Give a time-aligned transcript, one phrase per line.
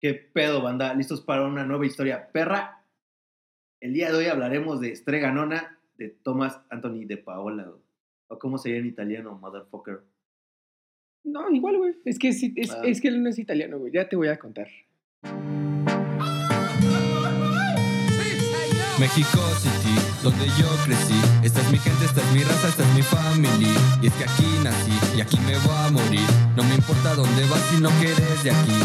[0.00, 0.94] ¿Qué pedo, banda?
[0.94, 2.84] ¿Listos para una nueva historia perra?
[3.80, 7.68] El día de hoy hablaremos de Streganona de Thomas Anthony de Paola.
[8.28, 10.02] O cómo sería en italiano, motherfucker.
[11.24, 11.94] No, igual, güey.
[12.04, 12.82] Es que, sí- es, Ah.
[12.84, 13.92] es que él no es italiano, güey.
[13.92, 14.68] Ya te voy a contar.
[18.98, 21.14] México City, donde yo crecí.
[21.44, 23.74] Esta es mi gente, esta es mi raza, esta es mi family.
[24.02, 26.28] Y es que aquí nací y aquí me voy a morir.
[26.56, 28.78] No me importa dónde vas si no que eres de aquí.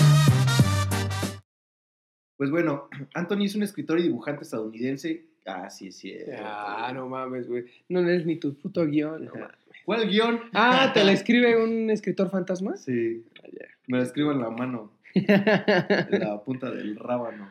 [2.44, 5.24] Pues bueno, Anthony es un escritor y dibujante estadounidense.
[5.46, 6.14] Ah, sí, sí.
[6.38, 7.64] Ah, no mames, güey.
[7.88, 9.24] No lees ni tu puto guion.
[9.24, 9.56] no mames.
[9.86, 10.42] ¿Cuál guion?
[10.51, 12.75] Ah, ¿te la escribe un escritor fantasma?
[12.75, 13.48] Sí, Ah,
[13.87, 17.50] me lo escribo en la mano, en la punta del rábano.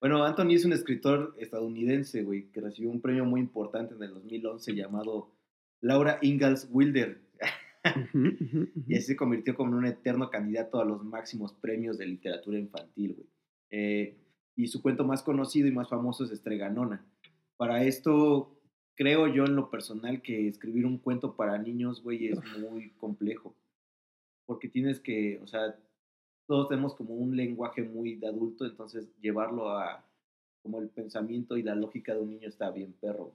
[0.00, 4.14] Bueno, Anthony es un escritor estadounidense, güey, que recibió un premio muy importante en el
[4.14, 5.32] 2011 llamado
[5.80, 7.18] Laura Ingalls Wilder.
[8.86, 12.58] Y así se convirtió como en un eterno candidato a los máximos premios de literatura
[12.58, 13.28] infantil, güey.
[13.70, 14.16] Eh,
[14.56, 17.04] y su cuento más conocido y más famoso es Estreganona.
[17.56, 18.58] Para esto,
[18.94, 23.54] creo yo en lo personal que escribir un cuento para niños, güey, es muy complejo.
[24.46, 25.76] Porque tienes que, o sea,
[26.46, 30.04] todos tenemos como un lenguaje muy de adulto, entonces llevarlo a
[30.62, 33.32] como el pensamiento y la lógica de un niño está bien perro.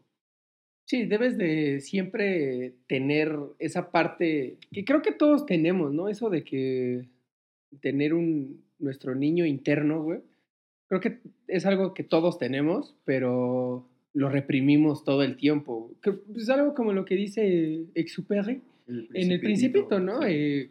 [0.92, 6.09] Sí, debes de siempre tener esa parte que creo que todos tenemos, ¿no?
[6.09, 7.08] Eso de que
[7.80, 10.19] tener un nuestro niño interno, güey.
[10.89, 15.94] Creo que es algo que todos tenemos, pero lo reprimimos todo el tiempo.
[16.02, 20.23] Que Es algo como lo que dice Exupéry en el Principito, ¿no?
[20.23, 20.28] sí.
[20.28, 20.69] Eh,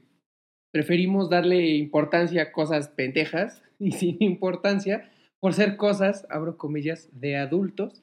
[0.70, 5.10] preferimos darle importancia a cosas pendejas y sin importancia
[5.40, 8.02] por ser cosas, abro comillas, de adultos.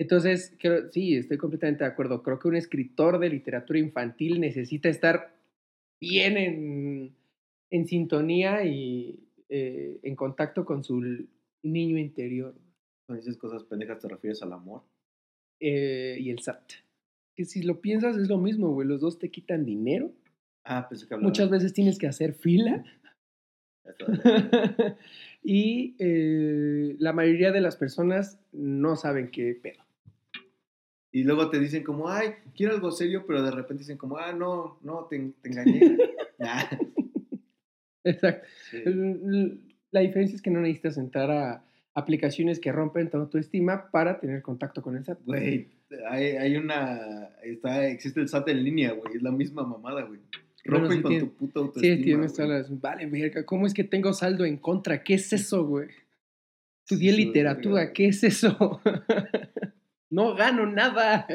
[0.00, 2.22] Entonces, creo, sí, estoy completamente de acuerdo.
[2.22, 5.36] Creo que un escritor de literatura infantil necesita estar
[6.00, 7.14] bien en,
[7.68, 11.02] en sintonía y eh, en contacto con su
[11.62, 12.54] niño interior
[13.04, 14.84] Cuando dices cosas pendejas, ¿te refieres al amor?
[15.60, 16.72] eh, y el SAT.
[17.36, 18.88] Que si lo piensas es lo mismo, güey.
[18.88, 20.14] Los dos te quitan dinero.
[20.64, 21.28] Ah, pensé que hablaba.
[21.28, 22.82] Muchas veces tienes que hacer fila.
[25.42, 29.82] Y eh, la mayoría de las personas no saben qué pedo.
[31.12, 34.32] Y luego te dicen como, ay, quiero algo serio, pero de repente dicen como, ah,
[34.32, 35.96] no, no, te, te engañé.
[36.38, 36.62] Nah.
[38.04, 38.46] Exacto.
[38.70, 38.82] Sí.
[39.90, 44.40] La diferencia es que no necesitas entrar a aplicaciones que rompen tu autoestima para tener
[44.40, 45.18] contacto con el SAT.
[45.26, 45.68] Güey,
[46.08, 50.20] hay, hay una, está, existe el SAT en línea, güey, es la misma mamada, güey.
[50.64, 51.96] Bueno, Rompen sí con tiene- tu puta autoestima.
[51.96, 52.80] Sí, tienes todas las...
[52.80, 55.02] Vale, verga, ¿cómo es que tengo saldo en contra?
[55.02, 55.88] ¿Qué es eso, güey?
[56.88, 57.92] Estudié Sí, literatura.
[57.92, 58.80] ¿qué es eso?
[60.10, 61.26] no gano nada.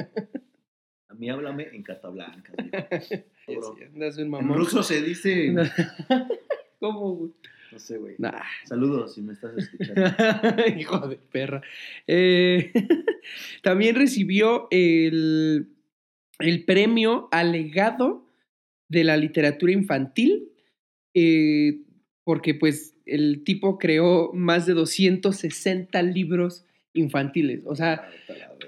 [1.08, 2.53] A mí háblame en carta blanca.
[3.46, 5.62] Sí, En ruso se dice, no
[6.80, 7.31] ¿Cómo, güey?
[7.78, 8.16] sé, güey.
[8.18, 8.41] Nah.
[8.64, 10.02] Saludos si me estás escuchando.
[10.78, 11.62] Hijo de perra.
[12.08, 12.72] Eh,
[13.62, 15.69] también recibió el,
[16.40, 18.28] el premio alegado
[18.88, 20.50] de la literatura infantil,
[21.14, 21.81] eh,
[22.24, 26.66] porque pues el tipo creó más de 260 libros
[26.96, 27.62] infantiles.
[27.66, 28.10] O sea,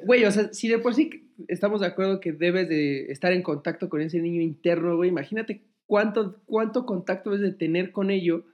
[0.05, 3.41] güey, o sea, si de por sí estamos de acuerdo que debes de estar en
[3.41, 8.45] contacto con ese niño interno, güey, imagínate cuánto, cuánto contacto debes de tener con ello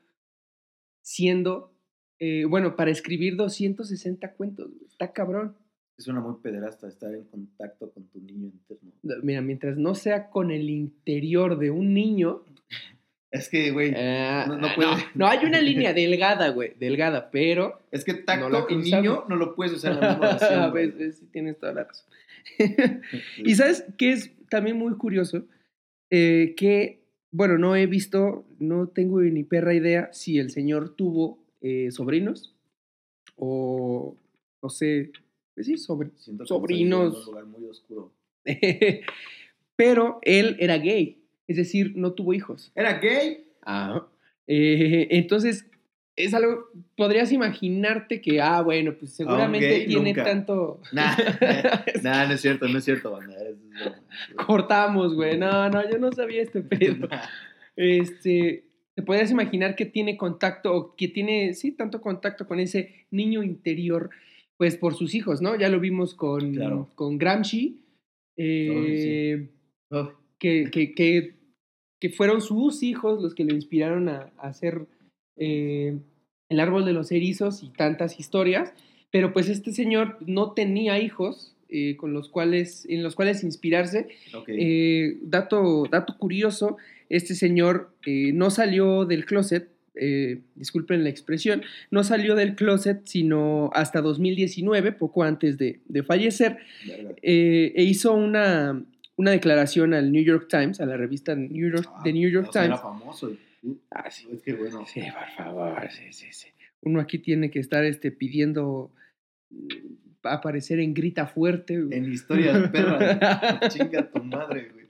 [1.02, 1.74] siendo,
[2.20, 5.58] eh, bueno, para escribir 260 cuentos, güey, está cabrón.
[5.98, 8.92] Es una muy pederasta estar en contacto con tu niño interno.
[9.22, 12.46] Mira, mientras no sea con el interior de un niño,
[13.34, 14.90] Es que, güey, eh, no- no no, puede.
[15.16, 19.26] no, hay una línea delgada, güey, delgada, pero es que No tacto la y niño
[19.28, 20.60] no lo puedes usar en la misma oración.
[20.62, 22.06] a veces sí tienes toda la razón.
[23.44, 25.46] Y sabes qué es también muy curioso,
[26.12, 27.00] Eh, que,
[27.32, 32.54] bueno, no he visto, no tengo ni perra idea si el señor tuvo eh, sobrinos
[33.36, 34.16] o,
[34.62, 35.12] no sé,
[35.56, 36.12] pues sí, sobre,
[36.46, 37.14] sobrinos.
[37.14, 38.14] en un lugar muy oscuro.
[39.76, 42.72] pero él era gay, es decir, no tuvo hijos.
[42.76, 43.46] ¿Era gay?
[44.48, 45.66] Eh, entonces,
[46.16, 50.24] es algo, podrías imaginarte que, ah, bueno, pues seguramente tiene nunca.
[50.24, 50.82] tanto...
[50.92, 51.16] Nah,
[52.04, 53.36] nah, no es cierto, no es cierto, banda.
[54.46, 55.38] Cortamos, güey.
[55.38, 57.08] No, no, yo no sabía este pedo.
[57.76, 63.08] Este, te podrías imaginar que tiene contacto, o que tiene, sí, tanto contacto con ese
[63.10, 64.12] niño interior,
[64.58, 65.56] pues por sus hijos, ¿no?
[65.56, 66.90] Ya lo vimos con, Claro.
[66.96, 67.82] con Gramsci,
[68.38, 69.50] eh,
[69.90, 70.12] Oh,
[70.44, 71.36] que, que, que,
[72.02, 74.88] que fueron sus hijos los que lo inspiraron a, a hacer
[75.38, 75.98] eh,
[76.50, 78.74] El árbol de los erizos y tantas historias,
[79.10, 84.10] pero pues este señor no tenía hijos eh, con los cuales, en los cuales inspirarse.
[84.48, 86.76] Eh, dato, dato curioso,
[87.08, 91.62] este señor no salió del closet eh, disculpen la expresión,
[91.92, 96.58] no salió del closet sino hasta 2019, poco antes de, de fallecer,
[97.22, 98.84] eh, e hizo una,
[99.16, 102.50] una declaración al New York Times, a la revista New York, Ah, The New York
[102.52, 102.80] sea, Times.
[102.80, 103.38] Era famoso.
[103.92, 104.28] Ah, sí.
[104.34, 104.86] Es que bueno.
[104.88, 106.48] Sí, por favor, sí, sí, sí.
[106.82, 108.92] Uno aquí tiene que estar este, pidiendo
[109.52, 109.68] mm,
[110.24, 111.82] aparecer en grita fuerte.
[111.82, 111.98] güey.
[111.98, 113.60] En historias perras.
[113.74, 114.84] Chinga tu madre, güey.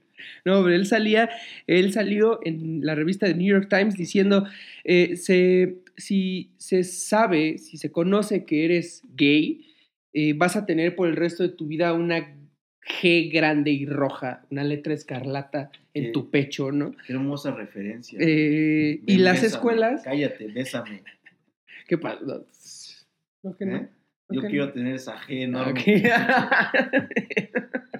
[0.44, 1.28] No, pero él salía,
[1.66, 4.46] él salió en la revista de New York Times diciendo,
[4.84, 9.66] eh, se, si se sabe, si se conoce que eres gay,
[10.14, 12.36] eh, vas a tener por el resto de tu vida una
[12.86, 16.92] G grande y roja, una letra escarlata en Qué- tu pecho, ¿no?
[17.06, 18.18] Qué hermosa referencia.
[18.20, 19.46] Eh, y las bésame.
[19.48, 21.02] escuelas, Cállate, bésame.
[21.88, 22.20] ¿qué pasa?
[22.24, 22.44] No,
[23.42, 23.76] no, que no.
[23.76, 23.88] ¿Eh?
[24.28, 24.72] no Yo quiero no.
[24.72, 25.80] tener esa G Ah, enorme.
[25.80, 25.86] ok.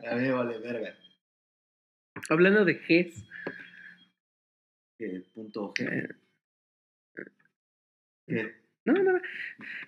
[0.06, 0.94] A mí vale verga.
[2.28, 3.24] Hablando de Gs,
[5.34, 5.82] punto G.
[5.88, 6.08] eh,
[8.26, 8.54] ¿Qué?
[8.86, 9.20] no, no, no.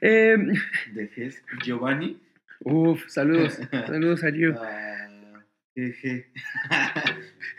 [0.00, 0.37] Eh,
[0.92, 1.34] ¿De G?
[1.64, 2.19] ¿Giovanni?
[2.60, 4.54] Uf, saludos, saludos a you.
[4.58, 5.42] Ah,
[5.76, 5.94] G.
[5.94, 6.26] Jeje.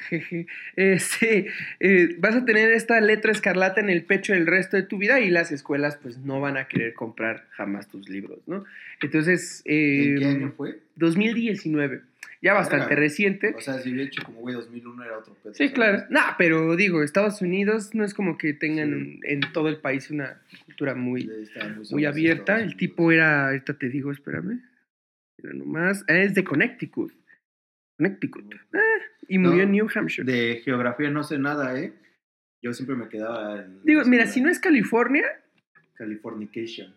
[0.75, 1.47] Este,
[1.79, 5.19] eh, vas a tener esta letra escarlata en el pecho el resto de tu vida
[5.19, 8.63] y las escuelas pues no van a querer comprar jamás tus libros, ¿no?
[9.01, 10.79] Entonces, eh, ¿En qué año fue?
[10.95, 12.01] 2019,
[12.41, 13.53] ya bastante reciente.
[13.55, 15.53] O sea, si hubiera hecho como, güey, 2001 era otro pedo.
[15.53, 15.73] Sí, ¿sabes?
[15.73, 16.03] claro.
[16.09, 18.93] No, pero digo, Estados Unidos no es como que tengan Sí.
[18.95, 22.61] un- en todo el país una cultura muy, Sí, muy abierta.
[22.61, 24.61] El tipo era, ahorita te digo, espérame.
[25.37, 26.03] Mira nomás.
[26.07, 27.13] ah, Es de Connecticut.
[27.97, 28.53] Connecticut.
[28.73, 28.79] Ah,
[29.27, 30.31] y murió No, en New Hampshire.
[30.31, 31.93] De geografía no sé nada, ¿eh?
[32.63, 33.83] Yo siempre me quedaba en...
[33.83, 35.25] Digo, mira, si no es California,
[35.95, 36.93] Californication.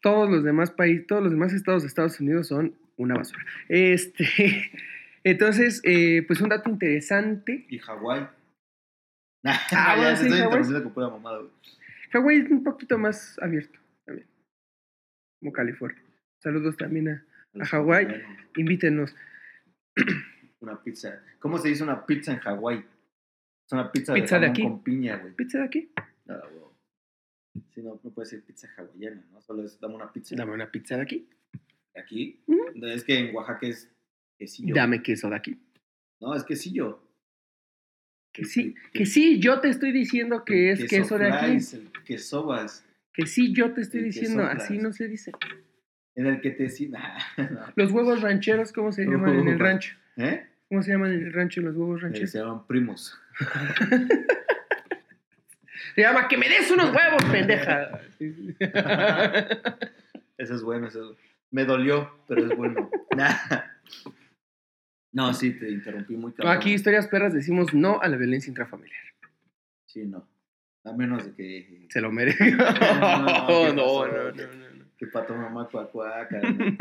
[0.00, 3.44] todos los demás países, todos los demás estados de Estados Unidos son una basura.
[3.68, 4.24] Este,
[5.24, 7.66] entonces, eh, pues un dato interesante.
[7.68, 8.28] Y Hawái.
[9.44, 10.44] Ah, bueno, ya sí, te estoy Hawái.
[10.44, 11.50] interrumpiendo con pura mamada, güey.
[12.12, 14.28] Hawái es un poquito más abierto también,
[15.40, 16.00] como California.
[16.38, 17.26] Saludos también a,
[17.60, 18.06] A Hawái.
[18.56, 19.14] Invítenos.
[20.60, 21.22] Una pizza.
[21.38, 22.78] ¿Cómo se dice una pizza en Hawái?
[23.66, 24.62] Es una pizza, Pizza de de, aquí.
[24.62, 25.34] con piña, güey.
[25.34, 25.90] ¿Pizza de aquí?
[26.26, 26.38] Güey.
[27.74, 29.40] Sí, no, no puede ser pizza hawaiana, ¿no?
[29.42, 30.34] Solo es dame una pizza.
[30.34, 31.28] Dame una pizza de aquí.
[31.94, 32.40] Aquí.
[32.46, 32.86] Ujú.
[32.86, 33.90] Es que en Oaxaca es
[34.38, 34.74] quesillo.
[34.74, 35.58] Dame queso de aquí.
[36.20, 37.02] No, es quesillo.
[38.32, 41.58] Que sí, que sí, yo te estoy diciendo que es queso de aquí.
[41.74, 42.86] el quesobas.
[43.12, 45.32] Que sí, yo te estoy El diciendo, queso así no se dice.
[46.14, 46.68] En el que te...
[46.88, 47.18] Nah,
[47.50, 47.60] no.
[47.76, 49.96] Los huevos rancheros, ¿cómo se llaman en el rancho?
[50.16, 50.46] ¿Eh?
[50.68, 52.30] ¿Cómo se llaman en el rancho los huevos Eh, rancheros?
[52.30, 53.18] se llaman primos.
[55.94, 58.00] Se llama que me des unos huevos, pendeja.
[60.38, 61.18] Eso es bueno, eso es-
[61.50, 62.90] Me dolió, pero es bueno.
[65.12, 66.56] No, sí, te interrumpí muy cabrón.
[66.56, 69.02] Aquí, historias perras, decimos no a la violencia intrafamiliar.
[69.86, 70.26] Sí, no.
[70.84, 71.86] A menos de que...
[71.90, 72.52] Se lo merece.
[72.52, 74.61] No, No, ¿qué no, no,
[75.02, 76.40] Que pato mamá cuacuaca.
[76.40, 76.76] ¿no?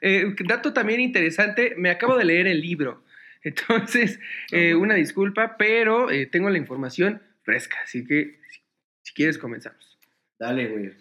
[0.00, 3.04] Eh, dato también interesante, me acabo de leer el libro.
[3.44, 4.18] Entonces,
[4.52, 8.60] Ah, eh, una disculpa, pero eh, tengo la información fresca, así que si,
[9.04, 10.00] si quieres comenzamos.
[10.36, 10.92] Dale, güey.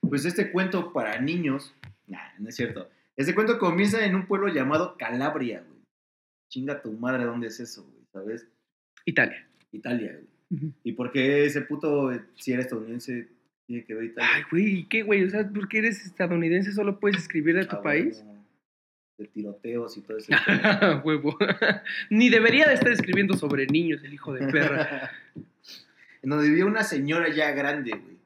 [0.00, 1.74] Pues este cuento para niños...
[2.06, 2.88] Nah, no es cierto.
[3.14, 5.82] Este cuento comienza en un pueblo llamado Calabria, güey.
[6.48, 8.06] Chinga tu madre, ¿dónde es eso, güey?
[8.10, 8.48] ¿Sabes?
[9.04, 9.46] Italia.
[9.70, 10.72] Italia, güey.
[10.82, 13.35] ¿Y por qué ese puto, eh, si era estadounidense,
[13.66, 14.30] tiene que ver Italia?
[14.34, 15.24] Ay, güey, ¿y ¿qué, güey?
[15.24, 16.72] O sea, ¿por qué eres estadounidense?
[16.72, 18.22] ¿Solo puedes escribir de tu Ah, país?
[18.24, 18.44] bueno,
[19.18, 20.32] de tiroteos y todo eso.
[21.04, 21.36] Huevo.
[22.10, 25.10] Ni debería de estar escribiendo sobre niños, el hijo de perra.
[26.22, 28.16] en donde vivía una señora ya grande, güey.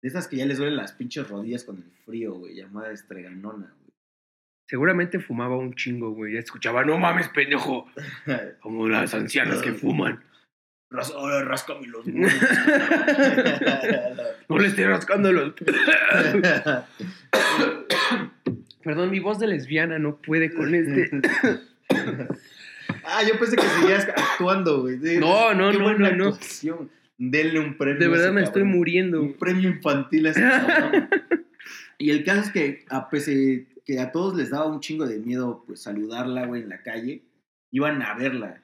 [0.00, 3.74] De esas que ya les duelen las pinches rodillas con el frío, güey, llamada estreganona,
[4.70, 6.34] Seguramente fumaba un chingo, güey.
[6.34, 7.86] Ya escuchaba, no mames, pendejo.
[8.26, 8.38] güey.
[8.60, 10.22] Como las ancianas que fuman.
[10.90, 12.06] Ras- ahora ráscame los.
[14.48, 15.52] No le estoy rascando los...
[18.82, 21.10] Perdón, mi voz de lesbiana no puede con este.
[23.04, 24.96] ah, yo pensé que seguías actuando, güey.
[25.18, 26.28] No, no, qué no, buena no, no.
[26.30, 26.90] actuación.
[27.18, 27.98] Denle un premio.
[27.98, 28.78] De a verdad ese me estoy cabrón.
[28.78, 29.20] muriendo.
[29.20, 31.08] Un premio infantil a ese cabrón.
[31.98, 35.18] Y el caso es que, a pese que a todos les daba un chingo de
[35.18, 37.22] miedo, pues, saludarla, güey, en la calle,
[37.72, 38.60] iban a verla,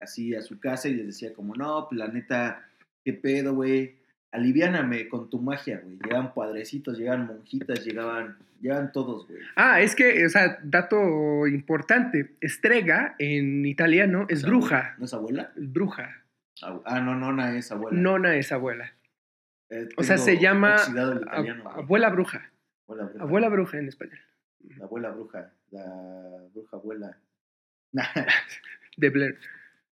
[0.00, 2.68] así, a su casa y les decía como, no, pues, la neta,
[3.04, 3.96] qué pedo, güey,
[4.32, 5.96] aliviáname con tu magia, güey.
[5.98, 9.40] Llegaban padrecitos, llegaban monjitas, llegaban, llegaban todos, güey.
[9.56, 12.36] Ah, es que, o sea, dato importante.
[12.40, 14.94] Estrega en italiano es bruja.
[14.98, 15.52] ¿No es abuela?
[15.56, 16.24] Bruja.
[16.84, 17.98] Ah, no, nona es abuela.
[17.98, 18.92] Nona es abuela.
[19.70, 22.50] Eh, O sea, se llama ab- abuela bruja.
[22.86, 23.22] Abuela bruja.
[23.24, 24.18] Abuela bruja en español.
[24.78, 25.52] La abuela bruja.
[25.70, 25.84] La
[26.52, 27.16] bruja abuela.
[28.96, 29.38] De Blair.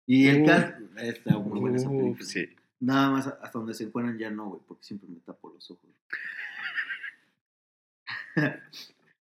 [0.09, 0.75] Y el caso...
[0.97, 2.25] Está muy buena esa película.
[2.25, 2.49] sí.
[2.81, 5.89] Nada más hasta donde se encuentran ya no, güey, porque siempre me tapo los ojos.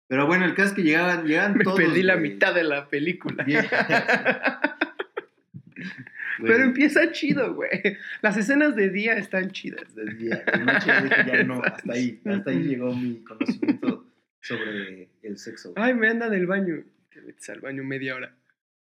[0.08, 1.78] Pero bueno, el caso es que llegaban, llegaban Me todos.
[1.80, 2.32] perdí la güey.
[2.32, 3.46] mitad de la película.
[6.44, 7.70] Pero empieza chido, güey.
[8.22, 9.94] Las escenas de día están chidas.
[9.96, 14.06] de día, de noche ya dije, ya no, hasta ahí, hasta ahí llegó mi conocimiento
[14.42, 15.74] sobre el sexo.
[15.74, 15.84] güey.
[15.84, 16.84] Ay, me anda del baño.
[17.13, 18.36] Te metes al baño media hora.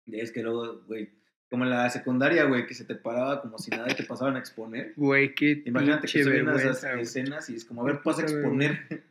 [0.07, 1.09] Es que luego, güey,
[1.55, 4.35] como en la secundaria, güey, que se te paraba como si nada y te pasaban
[4.35, 4.91] a exponer.
[4.97, 9.03] Güey, qué Imagínate que subían esas escenas y es como, a ver, pasa a exponer.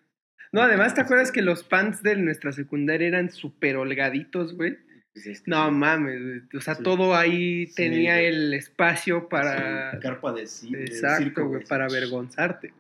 [0.53, 4.77] No, además, ¿te acuerdas que los pants de nuestra secundaria eran súper holgaditos, güey?
[5.15, 6.43] Pues es que No sí, mames, güey.
[6.55, 6.83] O sea, Sí.
[6.83, 8.27] todo ahí Sí, tenía güey.
[8.27, 9.93] el espacio para...
[9.93, 11.97] sí, carpa de, ci- de Exacto, circo, güey, para sí.
[11.97, 12.75] avergonzarte.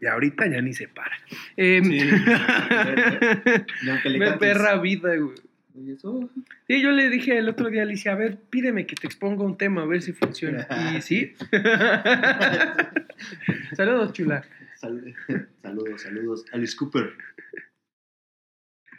[0.00, 1.16] Y ahorita ya ni se para.
[1.56, 1.98] Em, Sí.
[3.82, 5.34] Y aunque le Me cantes, perra vida, güey.
[5.76, 6.28] "Oye, eso".
[6.66, 9.44] Sí, yo le dije el otro día a Alicia, a ver, pídeme que te exponga
[9.44, 10.66] un tema, a ver si funciona.
[10.98, 11.34] Y sí.
[13.76, 14.44] Saludos, chula.
[14.76, 15.14] Sal-
[15.62, 16.44] saludos, saludos.
[16.52, 17.12] Alice Cooper.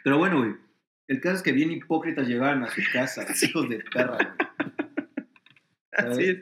[0.04, 0.54] Pero bueno, güey.
[1.08, 4.28] El caso es que bien hipócritas llegaban a su casa, hijos de perra, güey.
[5.92, 6.38] Así es.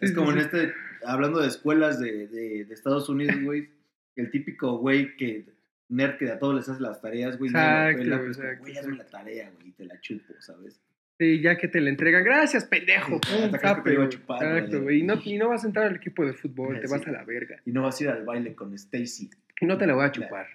[0.00, 0.56] Es Sí, como sí, en sí.
[0.58, 0.74] este,
[1.06, 3.70] hablando de escuelas de, de, de Estados Unidos, güey,
[4.16, 5.46] el típico güey que
[5.92, 9.06] nerd que a todos les hace las tareas, güey, Exacto, pela, pues, güey, hazme la
[9.06, 10.80] tarea, güey, y te la chupo, ¿sabes?
[11.18, 13.20] Sí, ya que te la entregan, gracias, pendejo.
[13.24, 13.48] Sí,
[13.94, 14.08] güey.
[14.08, 15.00] chupar, Exacto, güey.
[15.00, 17.24] Y no, y no vas a entrar al equipo de fútbol, te vas a la
[17.24, 17.60] verga.
[17.64, 19.30] Y no vas a ir al baile con Stacy.
[19.60, 20.46] Y no te la voy a chupar.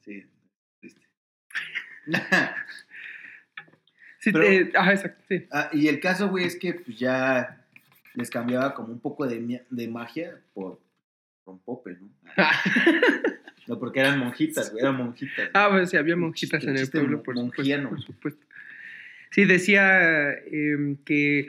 [0.00, 0.24] Sí,
[0.80, 1.02] triste.
[4.18, 5.46] Sí, Pero- te- ajá, exacto, sí.
[5.50, 7.62] Ah, y el caso, güey, es que pues, ya
[8.14, 10.80] les cambiaba como un poco de, de magia por
[11.44, 12.08] rompope, ¿no?
[13.66, 15.50] No, porque eran monjitas, güey, eran monjitas.
[15.54, 18.46] Ah, pues sí, había monjitas El en el pueblo, por supuesto, por supuesto.
[19.30, 21.48] Sí, decía em, que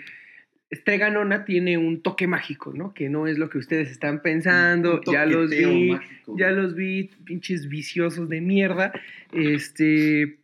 [0.70, 2.94] Estreganona tiene un toque mágico, ¿no?
[2.94, 5.02] Que no es lo que ustedes están pensando.
[5.12, 8.92] Ya los vi, mágico, ya los vi, pinches viciosos de mierda.
[9.32, 10.40] Este.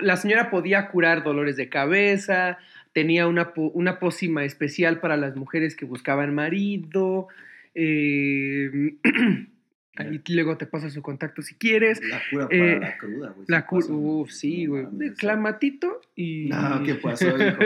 [0.00, 2.58] La señora podía curar dolores de cabeza,
[2.92, 7.28] tenía una, una pócima especial para las mujeres que buscaban marido.
[7.74, 8.96] eh,
[9.96, 12.00] ahí luego te pasa su contacto si quieres.
[12.06, 13.46] La cura para Eh, la cruda, güey.
[13.48, 13.94] La cura, ¿no?
[13.96, 15.06] uff, sí, No güey.
[15.08, 15.14] eso.
[15.16, 16.48] clamatito y.
[16.48, 17.58] No, ¿qué pasó, hijo?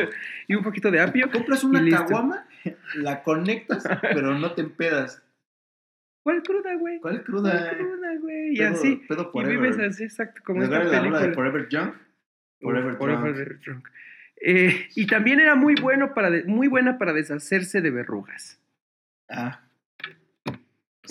[0.49, 1.31] y un poquito de apio.
[1.31, 2.47] Compras una caguama,
[2.95, 5.23] la conectas, pero no te empedas.
[6.23, 7.01] ¿Cuál cruda, güey?
[7.01, 7.71] ¿Cuál ¿Cuál cruda?
[7.77, 8.55] cruda, güey?
[8.55, 8.97] Y así.
[9.09, 9.59] pedo Y forever.
[9.59, 11.35] vives así, exacto, como esta la rola de película.
[11.35, 11.93] Forever Young,
[12.61, 13.65] Forever Uf, Drunk.
[13.65, 13.89] Drunk.
[14.43, 18.59] Eh, y también era muy bueno para de- muy buena para deshacerse de verrugas.
[19.31, 19.61] Ah.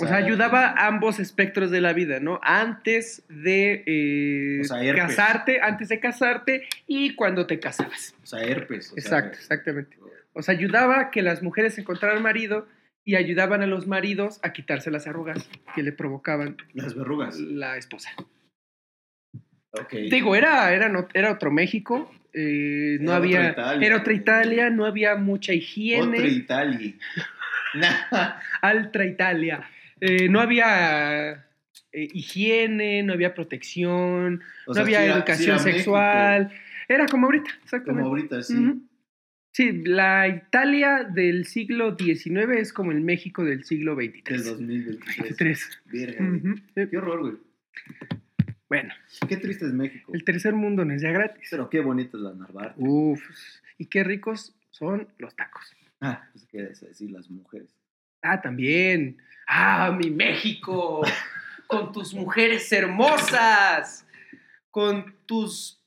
[0.01, 2.39] O sea, ayudaba a ambos espectros de la vida, ¿no?
[2.43, 5.03] Antes de eh, O sea, herpes.
[5.15, 8.15] casarte, antes de casarte y cuando te casabas.
[8.23, 8.91] O sea, herpes.
[8.91, 9.97] o sea, Exacto, exactamente.
[10.33, 12.67] O sea, ayudaba a que las mujeres encontraran marido
[13.03, 17.39] y ayudaban a los maridos a quitarse las arrugas que le provocaban Las verrugas.
[17.39, 18.11] la esposa.
[19.71, 19.91] Ok.
[20.09, 23.49] Digo, era, era, no- era otro México, eh, no Era otra había...
[23.51, 23.87] Italia.
[23.87, 26.17] Era otra Italia, no había mucha higiene.
[26.17, 26.93] Otra Italia.
[28.61, 29.69] Altra Italia.
[30.01, 31.45] Eh, no había
[31.91, 36.51] eh, higiene, no había protección, O no sea, había era- educación era sexual.
[36.87, 38.03] Era como ahorita, exactamente.
[38.03, 38.81] Como ahorita, sí.
[39.51, 44.23] Sí, la Italia del siglo XIX es como el México del siglo XXIII.
[44.25, 45.17] Del 2023.
[45.19, 45.81] 23.
[45.85, 46.29] Verga.
[46.75, 47.33] Eh, Qué horror, güey.
[48.69, 48.93] Bueno,
[49.27, 50.11] Qué triste es México.
[50.13, 51.47] el tercer mundo no es ya gratis.
[51.49, 52.75] Pero qué bonito es la Narvarte.
[52.77, 53.21] Uf,
[53.79, 55.75] y qué ricos son los tacos.
[56.01, 57.69] Ah, pues qué decir las mujeres.
[58.21, 59.17] Ah, también.
[59.47, 61.01] Ah, mi México.
[61.67, 64.05] Con tus mujeres hermosas.
[64.71, 65.81] Con tus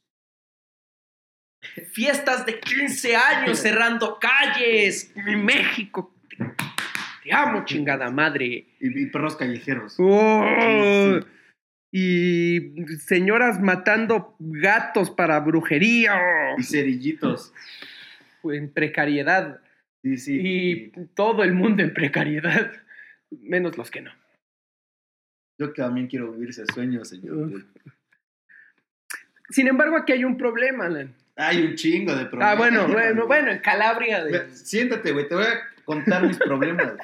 [1.93, 5.13] fiestas de 15 años cerrando calles.
[5.17, 6.15] Mi México.
[7.23, 8.67] Te amo, chingada madre.
[8.81, 9.95] Y, y perros callejeros.
[9.99, 11.27] Oh, Sí, sí.
[11.95, 16.19] Y señoras matando gatos para brujería.
[16.57, 17.53] Y cerillitos.
[18.45, 19.61] En precariedad.
[20.03, 20.41] Sí, sí.
[20.43, 22.73] Y todo el mundo en precariedad.
[23.31, 24.11] Menos los que no.
[25.61, 27.65] Yo también quiero vivir ese sueño, señor.
[29.51, 31.15] Sin embargo, aquí hay un problema, Alan.
[31.37, 32.55] Hay un chingo de problemas.
[32.55, 34.25] Ah, bueno, bueno, bueno, en Calabria.
[34.25, 35.29] de- Siéntate, güey.
[35.29, 36.95] Te voy a contar mis problemas.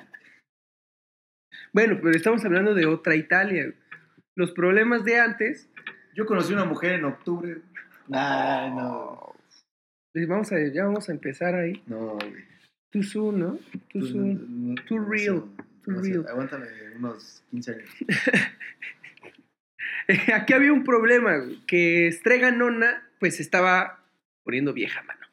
[1.72, 3.72] Bueno, pero estamos hablando de otra Italia.
[4.34, 5.68] Los problemas de antes.
[6.14, 7.58] Yo conocí una mujer en octubre.
[8.10, 9.34] Ay, no.
[10.14, 11.82] les Vamos a, ya vamos a empezar ahí.
[11.86, 12.44] No, güey.
[12.90, 13.58] Too soon, ¿no?
[13.92, 14.74] Too soon.
[14.86, 15.44] Too real,
[15.84, 16.26] too real.
[16.28, 16.66] Aguántame
[16.96, 17.90] unos 15 años.
[20.34, 24.02] Aquí había un problema, güey, que Strega Nona, pues estaba
[24.42, 25.26] poniendo vieja mano.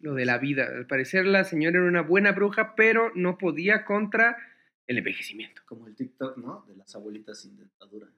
[0.00, 0.64] lo de la vida.
[0.66, 4.36] Al parecer la señora era una buena bruja, pero no podía contra
[4.86, 5.62] el envejecimiento.
[5.66, 6.64] Como el TikTok, ¿no?
[6.66, 8.08] De las abuelitas sin dentadura.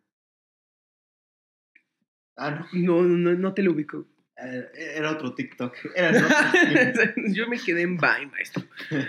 [2.36, 2.72] Ah, no.
[2.72, 4.06] No, no, no te lo ubico.
[4.42, 5.76] Eh, Era otro TikTok.
[5.94, 6.36] Era en otro
[7.28, 8.64] Yo me quedé en bye, maestro.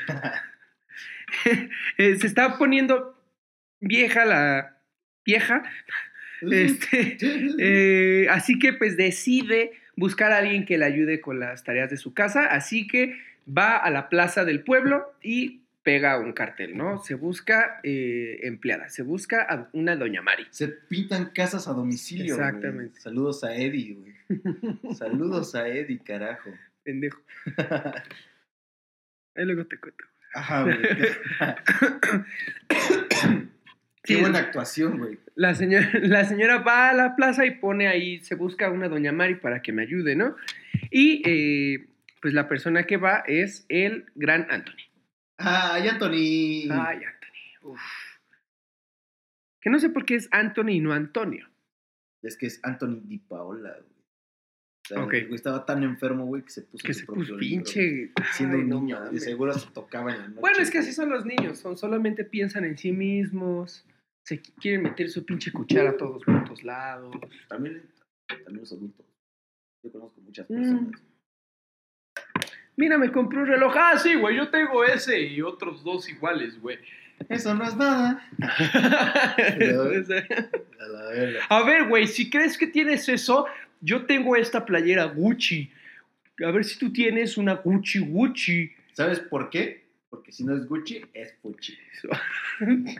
[1.98, 3.18] Eh, Se estaba poniendo
[3.80, 4.78] vieja la
[5.26, 5.64] vieja.
[6.42, 7.18] Este,
[7.58, 11.96] eh, así que pues decide buscar a alguien que le ayude con las tareas de
[11.96, 12.48] su casa.
[12.48, 17.00] Así que va a la plaza del pueblo y pega un cartel, ¿no?
[17.00, 20.46] Se busca eh, empleada, se busca a una doña Mari.
[20.52, 22.36] Se pintan casas a domicilio.
[22.36, 22.48] güey.
[22.48, 23.00] Exactamente.
[23.00, 24.14] Saludos a Eddie, güey.
[24.96, 26.52] Saludos a Eddie, carajo.
[26.84, 27.22] Pendejo.
[29.36, 30.04] Ahí luego te cuento.
[30.34, 30.78] Ajá, güey.
[34.04, 35.20] Qué Sí, buena actuación, güey.
[35.36, 38.90] La señora, la señora va a la plaza y pone ahí, se busca a una
[38.90, 40.36] doña Mari para que me ayude, ¿no?
[40.90, 41.86] Y eh,
[42.20, 44.90] pues la persona que va es el gran Anthony.
[45.43, 46.71] Ay, Anthony.
[46.71, 47.69] Ay, Anthony.
[47.71, 47.81] Uf.
[49.62, 51.48] Que no sé por qué es Anthony y no Antonio.
[52.24, 53.91] Es que es Anthony Di Paola, güey.
[54.83, 55.13] O sea, Ok.
[55.13, 58.12] el güey estaba tan enfermo, güey, que se puso Que se puso pinche.
[58.33, 59.24] Siendo Ay, un no niño, de mames.
[59.24, 60.39] seguro se tocaba en la noche.
[60.41, 63.86] Bueno, es que así son los niños, son, solamente piensan en sí mismos,
[64.25, 67.15] se qu- quieren meter su pinche cuchara a todos por todos lados.
[67.48, 67.83] También,
[68.27, 69.05] también los adultos.
[69.83, 70.91] Yo conozco muchas Mm.
[72.75, 73.74] Mira, me compré un reloj.
[73.75, 76.80] Ah, sí, güey, yo tengo ese y otros dos iguales, güey.
[77.30, 78.28] Eso no es nada.
[81.50, 83.46] A ver, güey, si crees que tienes eso,
[83.80, 85.72] yo tengo esta playera Gucci.
[86.46, 88.72] A ver si tú tienes una Gucci Gucci.
[88.94, 89.86] ¿Sabes por qué?
[90.10, 91.78] Porque si no es Gucci, es Pucci.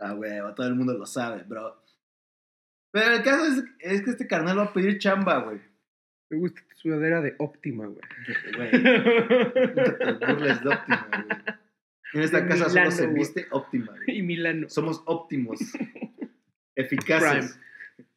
[0.00, 1.80] Ah, huevo, todo el mundo lo sabe, bro.
[2.90, 5.60] Pero el caso es, es que este carnal va a pedir chamba, güey.
[6.30, 8.00] Me gusta tu sudadera de óptima, güey.
[8.56, 11.56] Güey, te burles de óptima, güey.
[12.14, 14.18] En esta De casa Milano, solo se viste óptima, güey.
[14.18, 14.68] y Milano.
[14.68, 15.60] Somos óptimos.
[16.76, 17.58] Eficaces.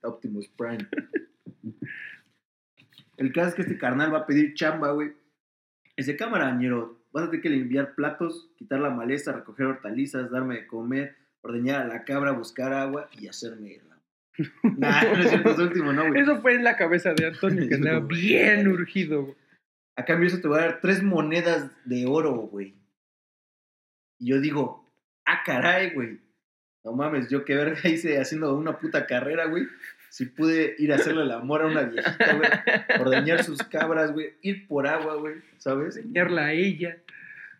[0.01, 0.87] Optimus Prime.
[3.17, 5.13] El caso es que este carnal va a pedir chamba, güey.
[5.95, 10.67] Ese camarañero, vas a tener que limpiar platos, quitar la maleza, recoger hortalizas, darme de
[10.67, 13.96] comer, ordeñar a la cabra, buscar agua y hacerme la...
[14.77, 16.21] Nah, no es cierto, es último, no, güey.
[16.21, 19.35] Eso fue en la cabeza de Antonio, que andaba bien urgido, güey.
[19.95, 22.75] A cambio eso te voy a dar tres monedas de oro, güey.
[24.19, 24.87] Y yo digo,
[25.25, 26.19] ah, caray, güey.
[26.83, 29.67] No mames, yo qué verga hice haciendo una puta carrera, güey.
[30.09, 32.49] Si pude ir a hacerle el amor a una viejita, güey.
[33.01, 34.33] Ordeñar sus cabras, güey.
[34.41, 35.35] Ir por agua, güey.
[35.57, 35.97] ¿Sabes?
[35.97, 36.97] Enseñarla a ella.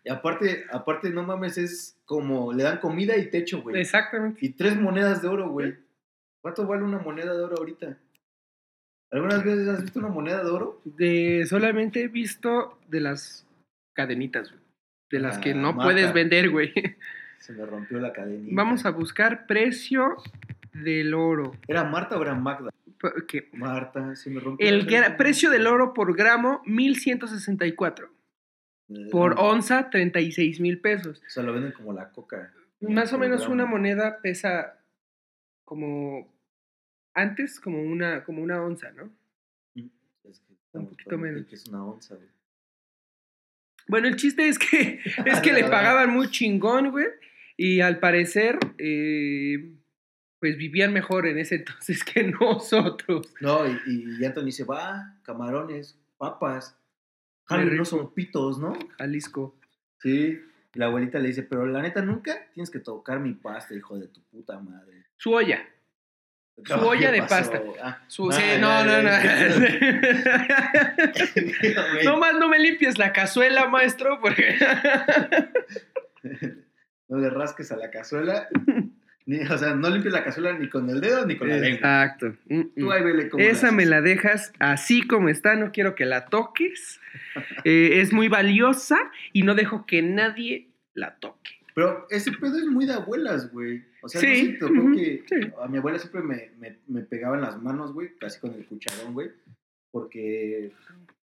[0.04, 3.80] Y aparte, aparte, no mames, es como le dan comida y techo, güey.
[3.80, 4.38] Exactamente.
[4.44, 5.74] Y tres monedas de oro, güey.
[6.40, 7.96] ¿Cuánto vale una moneda de oro ahorita?
[9.10, 10.80] ¿Algunas veces has visto una moneda de oro?
[10.84, 13.46] De, solamente he visto de las
[13.94, 14.62] cadenitas, güey.
[15.10, 16.72] De las que Ah, no puedes vender, güey.
[17.38, 18.50] Se me rompió la cadenita.
[18.54, 20.16] Vamos a buscar precio
[20.74, 21.52] del oro.
[21.66, 22.70] ¿Era Marta o era Magda?
[23.28, 24.66] Que- Marta, se me rompió.
[24.68, 28.10] El la precio del oro por gramo, 1164.
[28.90, 31.22] Eh, Por no, onza, 36 mil pesos.
[31.26, 32.52] O sea, lo venden como la coca.
[32.80, 33.54] Más o menos gramo.
[33.54, 34.77] una moneda pesa
[35.68, 36.26] como
[37.12, 39.12] antes, como una, como una onza, ¿no?
[40.24, 41.46] Es que Un poquito menos.
[41.46, 42.28] Que es una onza, güey.
[43.86, 47.08] Bueno, el chiste es que, es que le pagaban muy chingón, güey.
[47.58, 49.74] Y al parecer, eh,
[50.40, 53.34] pues vivían mejor en ese entonces que nosotros.
[53.42, 56.78] No, y, y Anthony dice, va, camarones, papas.
[57.44, 58.72] Jale, no son pitos, ¿no?
[58.96, 59.54] Jalisco.
[60.00, 60.40] Sí.
[60.74, 63.98] Y la abuelita le dice, pero la neta nunca tienes que tocar mi pasta, hijo
[63.98, 64.97] de tu puta madre.
[65.18, 65.64] Su olla.
[66.64, 67.52] Su No, olla ¿qué de pasó?
[67.52, 67.62] pasta.
[67.82, 69.10] Ah, Su, ah, sí, no, no, no.
[72.04, 74.56] no más no me limpies la cazuela, maestro, porque...
[77.10, 78.48] No le rasques a la cazuela.
[79.24, 81.78] Ni, o sea, no limpies la cazuela ni con el dedo ni con la lengua.
[82.04, 82.34] Exacto.
[82.48, 82.90] Mm, Tú mm.
[82.90, 87.00] ahí vele cómo Esa me la dejas así como está, no quiero que la toques.
[87.64, 88.98] Eh, es muy valiosa
[89.32, 91.57] y no dejo que nadie la toque.
[91.78, 93.84] Pero ese pedo es muy de abuelas, güey.
[94.02, 95.52] O sea, Sí, no tocó que sí.
[95.62, 98.66] a mi abuela siempre me, me, me pegaba en las manos, güey, casi con el
[98.66, 99.30] cucharón, güey,
[99.92, 100.72] porque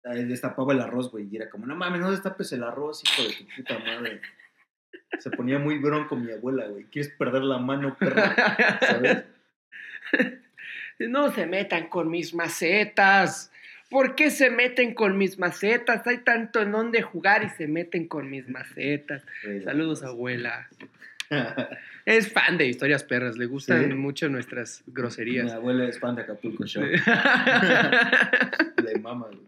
[0.03, 3.35] destapaba el arroz, güey, y era como, no mames, no destapes el arroz, hijo de
[3.35, 4.19] tu puta madre.
[5.19, 6.85] Se ponía muy bronco mi abuela, güey.
[6.85, 8.19] ¿Quieres perder la mano, perro?
[8.81, 9.25] ¿Sabes?
[10.99, 13.51] No se metan con mis macetas.
[13.91, 16.07] ¿Por qué se meten con mis macetas?
[16.07, 19.23] Hay tanto en donde jugar y se meten con mis macetas.
[19.65, 20.67] Saludos, abuela.
[22.03, 23.93] Es fan de historias perras, le gustan Sí.
[23.93, 25.51] mucho nuestras Mi groserías.
[25.53, 26.83] abuela es fan de Acapulco Show.
[26.83, 26.99] Le
[29.01, 29.39] mama, güey.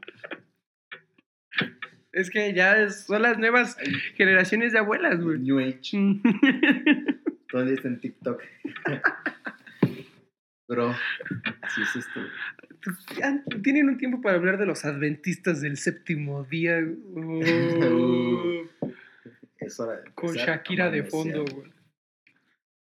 [2.12, 3.76] Es que ya son las nuevas
[4.16, 5.40] generaciones de abuelas, güey.
[5.40, 5.80] New Age.
[5.94, 8.40] Día está en TikTok.
[10.68, 10.96] Bro,
[11.64, 12.20] así es esto.
[13.64, 16.80] Tienen un tiempo para hablar de los adventistas del séptimo día.
[17.16, 18.64] Oh,
[19.60, 21.72] Es hora de con Shakira de fondo, güey.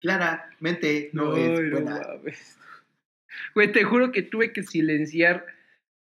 [0.00, 2.00] Claramente no Ay, es no buena.
[3.54, 5.46] Güey, te juro que tuve que silenciar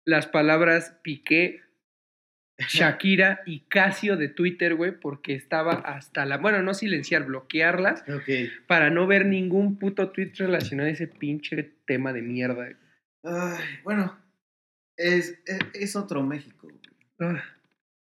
[0.05, 1.61] las palabras Piqué,
[2.59, 6.37] Shakira y Casio de Twitter, güey, porque estaba hasta la.
[6.37, 8.29] Bueno, no silenciar, bloquearlas Ok.
[8.67, 12.69] para no ver ningún puto tweet relacionado a ese pinche tema de mierda.
[13.23, 14.17] Ay, bueno,
[14.97, 16.67] es, es, es otro México.
[16.67, 17.31] güey.
[17.31, 17.43] Ah,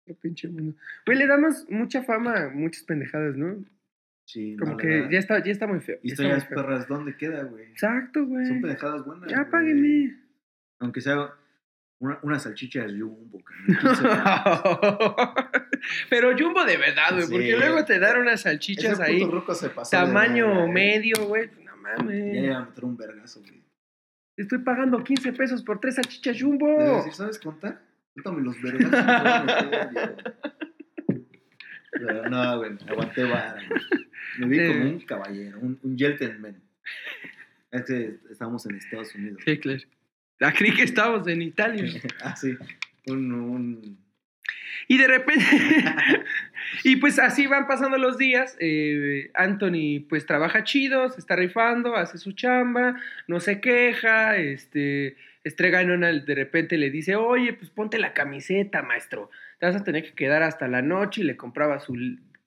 [0.05, 0.75] qué pinche mundo.
[1.05, 3.63] Güey, le damos mucha fama a muchas pendejadas, ¿no?
[4.25, 5.97] Sí, Como no, que ya está, ya está muy feo.
[5.97, 7.65] ya Historias perras, ¿dónde queda, güey?
[7.65, 8.47] Exacto, güey.
[8.47, 9.29] Son pendejadas buenas.
[9.29, 9.51] Ya güey.
[9.51, 10.17] páguenme.
[10.79, 11.29] Aunque sea
[11.99, 13.39] una, una salchicha de jumbo.
[13.43, 15.15] cabrón, 15 varos.
[16.09, 19.53] Pero Jumbo de verdad, güey, porque luego te dan unas salchichas Ese ahí, puto ruco
[19.53, 20.71] se pasó de tamaño eh.
[20.71, 21.47] medio, güey.
[21.63, 22.43] No Ya mames.
[22.43, 23.61] iba a meter un vergazo, güey.
[24.37, 26.67] Estoy pagando 15 pesos por tres salchichas Jumbo.
[26.97, 27.81] decir, ¿sabes contar?
[28.13, 28.77] Cuéntame los Diego.
[31.91, 33.57] Pero no, güey, aguanté vara.
[34.39, 34.67] Me vi Sí.
[34.67, 36.61] como un caballero, un, un gentleman.
[37.71, 39.41] Es que estamos en Estados Unidos.
[39.45, 39.79] Sí, claro.
[40.41, 41.85] Ah, creí que estábamos en Italia.
[42.21, 42.57] Ah, sí.
[43.07, 43.97] Un, un...
[44.87, 45.45] Y de repente,
[46.83, 48.55] y pues así van pasando los días.
[48.59, 52.95] eh, Anthony pues trabaja chido, se está rifando, hace su chamba,
[53.27, 59.29] no se queja, este, Estrega de repente le dice, oye, pues ponte la camiseta, maestro.
[59.59, 61.95] Te vas a tener que quedar hasta la noche y le compraba su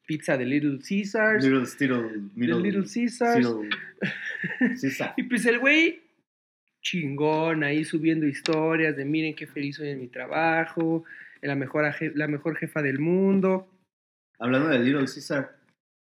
[0.05, 1.45] pizza de Little Caesars.
[1.45, 1.65] Little,
[2.35, 3.47] little, Little Caesars.
[4.81, 5.15] Caesar.
[5.17, 6.01] Y pues el güey,
[6.81, 11.05] chingón, ahí subiendo historias de miren qué feliz soy en mi trabajo,
[11.43, 13.71] la mejor, la mejor jefa del mundo.
[14.39, 15.59] Hablando de Little Caesar.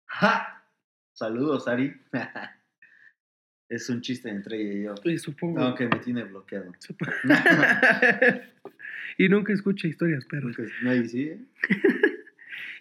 [0.06, 0.64] ¡Ja!
[1.12, 1.94] Saludos, Ari.
[3.68, 4.94] es un chiste entre ella y yo.
[5.04, 5.60] Y supongo.
[5.60, 6.72] Aunque me tiene bloqueado.
[9.18, 10.48] y nunca escucha historias, perro.
[10.48, 11.40] Nunca- Nadie sí, ¿eh?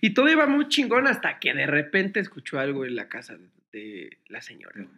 [0.01, 3.37] Y todo iba muy chingón hasta que de repente escuchó algo en la casa
[3.71, 4.79] de, la señora.
[4.79, 4.89] No,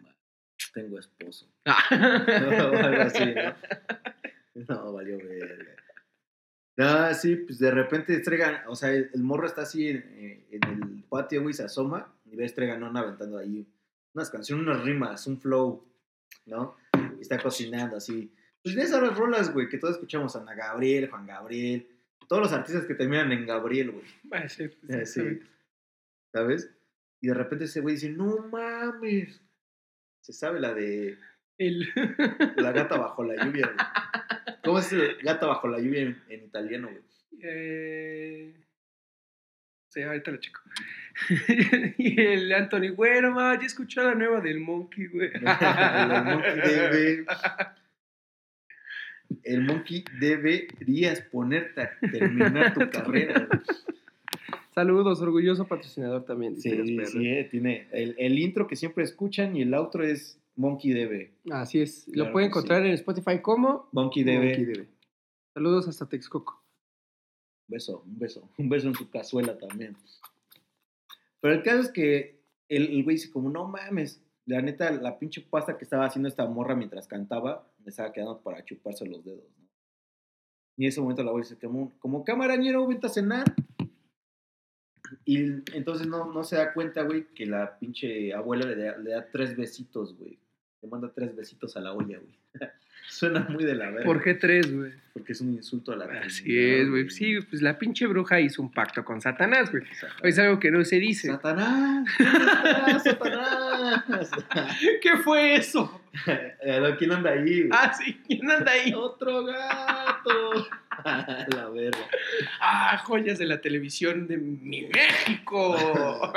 [0.74, 1.46] Tengo esposo.
[1.66, 1.70] o
[2.76, 3.54] algo así, ¿no?
[4.68, 5.74] No, valió verga.
[6.76, 10.62] No, sí, pues de repente Estregan, o sea, el, el morro está así en, en
[10.96, 13.66] el patio, güey, se asoma y ve a Estreganón aventando ahí
[14.14, 15.84] unas canciones, unas rimas, un flow,
[16.46, 16.76] ¿no?
[17.18, 18.32] Y está cocinando así.
[18.62, 21.88] Pues de esas rolas, güey, que todos escuchamos, Ana Gabriel, Juan Gabriel,
[22.28, 24.48] todos los artistas que terminan en Gabriel, güey.
[24.48, 25.40] Sí, Eh, sí, sí.
[26.32, 26.70] ¿Sabes?
[27.20, 29.40] Y de repente ese güey dice, no mames.
[30.28, 31.16] Se sabe la de
[31.56, 31.88] El-
[32.56, 34.56] la gata bajo la lluvia, güey.
[34.62, 37.02] ¿Cómo es gata bajo la lluvia en, en italiano, güey?
[37.42, 38.54] Eh,
[39.90, 40.60] Sí, ahorita lo checo.
[41.96, 45.30] y el Anthony, bueno, ma, ya escuchó la nueva del Monkey, güey.
[45.32, 47.24] el monkey debe.
[49.44, 53.46] El monkey deberías ponerte a terminar tu carrera.
[53.46, 53.60] güey.
[54.78, 56.54] Saludos, orgulloso patrocinador también.
[56.54, 60.04] de Sí, Historias sí, eh, tiene el, el intro que siempre escuchan y el outro
[60.04, 61.34] es Monkey debe.
[61.50, 62.04] Así es.
[62.04, 62.58] Claro lo pueden que sí.
[62.58, 64.88] encontrar en Spotify como Monkey Debe.
[65.52, 66.64] Saludos hasta Texcoco.
[67.66, 69.96] Un beso, un beso, un beso en su cazuela también.
[71.40, 75.40] Pero el caso es que el, güey dice como, no mames, la neta, la pinche
[75.40, 79.50] pasta que estaba haciendo esta morra mientras cantaba, me estaba quedando para chuparse los dedos,
[79.58, 79.68] ¿no?
[80.76, 83.44] Y en ese momento la güey dice, como, como camarañero, vente a cenar.
[85.24, 85.38] Y
[85.74, 89.26] entonces no, no se da cuenta, güey, que la pinche abuela le da, le da
[89.30, 90.38] tres besitos, güey.
[90.82, 92.38] Le manda tres besitos a la olla, güey.
[93.08, 94.04] Suena muy de la verga.
[94.04, 94.92] ¿Por qué tres, güey?
[95.14, 97.10] Porque es un insulto a la Así Trinidad, es, güey.
[97.10, 99.82] Sí, pues la pinche bruja hizo un pacto con Satanás, güey.
[100.22, 101.28] Es algo que no se dice.
[101.28, 104.30] Satanás, ¿dónde estás, Satanás.
[105.02, 106.02] ¿Qué fue eso?
[106.60, 107.60] Eh, ¿Quién anda ahí?
[107.60, 107.70] güey?
[107.72, 108.92] Ah, sí, ¿quién anda ahí?
[108.92, 110.68] Otro gato.
[111.54, 111.98] la verga.
[112.60, 115.76] Ah, joyas de la televisión de mi México.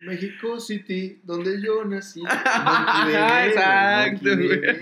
[0.00, 2.22] México City, donde yo nací.
[3.46, 4.46] Exacto, güey.
[4.48, 4.76] Güey.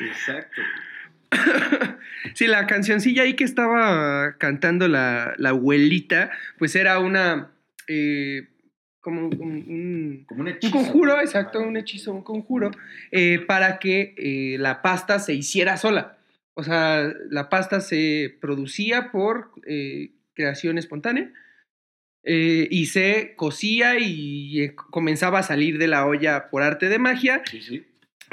[0.00, 0.62] Exacto.
[2.34, 7.50] Sí, la cancioncilla ahí que estaba cantando la, la abuelita, pues era una.
[7.88, 8.48] eh,
[9.00, 10.72] como un, un- Como un un hechizo.
[10.76, 12.70] conjuro, exacto, un hechizo, un conjuro,
[13.10, 16.18] eh, para que eh, la pasta se hiciera sola.
[16.60, 21.32] O sea, la pasta se producía por eh, creación espontánea
[22.22, 26.98] eh, y se cocía y eh, comenzaba a salir de la olla por arte de
[26.98, 27.86] magia Sí, sí.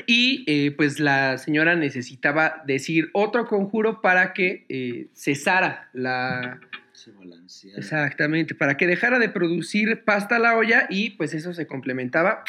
[0.05, 6.59] Y eh, pues la señora necesitaba decir otro conjuro para que eh, cesara la...
[6.91, 7.77] Se balancea.
[7.77, 12.43] Exactamente, para que dejara de producir pasta a la olla y pues eso se complementaba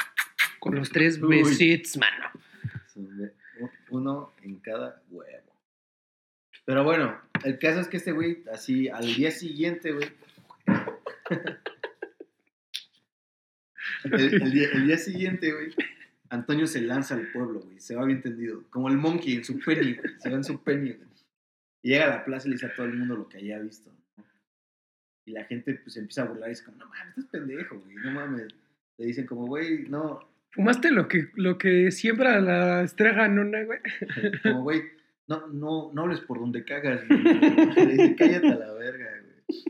[0.59, 1.45] con los tres Uy.
[1.45, 2.33] besitos, mano.
[3.91, 5.38] Uno en cada huevo.
[6.69, 10.07] Pero bueno, el caso es que este güey, así, al día siguiente, güey.
[14.05, 15.75] El, el día, el día siguiente, güey,
[16.29, 17.81] Antonio se lanza al pueblo, güey.
[17.81, 18.65] Se va bien tendido.
[18.69, 20.15] Como el monkey en su penny, güey.
[20.19, 21.09] Se va en su penny, güey.
[21.83, 23.59] Y llega a la plaza y le dice a todo el mundo lo que haya
[23.61, 23.91] visto.
[23.91, 24.25] ¿no?
[25.25, 27.97] Y la gente, pues, empieza a burlar y dice como, no mames, estás pendejo, güey.
[27.97, 28.49] No mames.
[28.99, 33.81] Le dicen como, güey, no, ¿Fumaste lo que, lo que siembra la estrella nona, güey?
[34.43, 34.98] Como, güey,
[35.29, 37.23] no, no, no hables por donde cagas, güey.
[37.23, 39.65] Le dice, cállate a la verga, güey.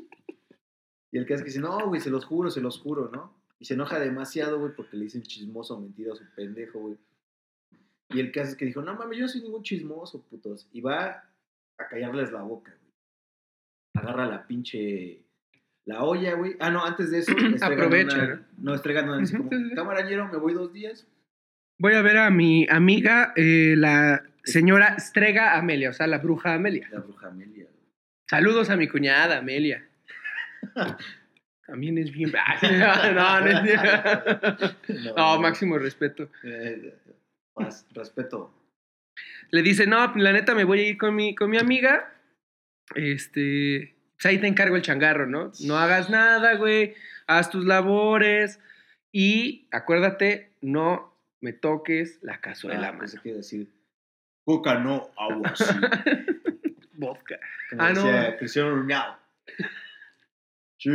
[1.10, 3.36] Y el caso es que dice, no, güey, se los juro, se los juro, ¿no?
[3.58, 6.96] Y se enoja demasiado, güey, porque le dicen chismoso o mentiroso, pendejo, güey.
[8.10, 10.68] Y el caso es que dijo, no mames, yo no soy ningún chismoso, putos.
[10.72, 11.24] Y va
[11.78, 12.92] a callarles la boca, güey.
[13.96, 15.24] Agarra la pinche.
[15.86, 16.54] La olla, güey.
[16.60, 17.32] Ah, no, antes de eso.
[17.62, 19.74] Aprovecha, Nona- No, Estrega Nona dice Ujú, como, sí, sí.
[19.74, 21.06] camarañero, me voy dos días.
[21.80, 26.54] Voy a ver a mi amiga, eh, la señora Estrega Amelia, o sea, la bruja
[26.54, 26.88] Amelia.
[26.90, 27.66] La bruja Amelia.
[28.28, 29.86] Saludos a mi cuñada Amelia.
[31.66, 32.32] También es bien.
[32.62, 36.30] No, no, es- no, máximo respeto.
[36.42, 36.94] Eh,
[37.56, 38.54] más respeto.
[39.50, 42.12] Le dice, no, la neta me voy a ir con mi, con mi amiga.
[42.94, 45.52] Este, pues ahí te encargo el changarro, ¿no?
[45.60, 46.94] No hagas nada, güey.
[47.26, 48.60] Haz tus labores.
[49.12, 53.68] Y acuérdate, no me toques la cazuela, Ah, iba a decir
[54.48, 55.64] coca no, agua sí.
[56.94, 57.38] Vodka.
[57.68, 58.36] Como Ah, no.
[58.38, 59.18] Cristiano Ronaldo.
[60.78, 60.90] Sí.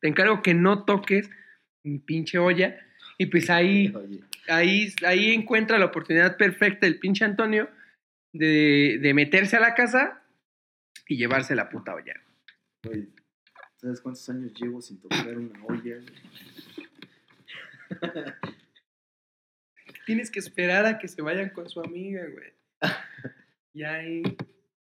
[0.00, 1.28] Te encargo que no toques
[1.84, 2.80] mi pinche olla.
[3.18, 7.68] Y pues ahí, Oye, ahí, ahí encuentra la oportunidad perfecta el pinche Antonio
[8.32, 10.22] de, de meterse a la casa
[11.06, 12.14] y llevarse la puta olla.
[12.82, 13.10] güey,
[13.76, 15.96] ¿sabes cuántos años llevo sin tocar una olla?
[20.08, 22.52] Tienes que esperar a que se vayan con su amiga, güey.
[23.74, 24.22] Y ahí.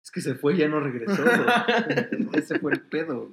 [0.05, 1.17] Es que se fue y ya no regresó.
[1.25, 2.29] güey.
[2.35, 3.33] Ese fue el pedo.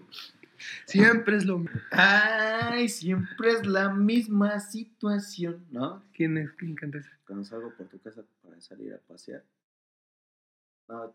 [0.86, 1.80] Siempre es lo mismo.
[1.92, 6.02] Ay, siempre es la misma situación, ¿no?
[6.14, 6.50] ¿Quién es?
[6.54, 7.10] ¿Quién canta eso?
[7.28, 9.44] Cuando salgo por tu casa para salir a pasear.
[10.88, 11.14] No,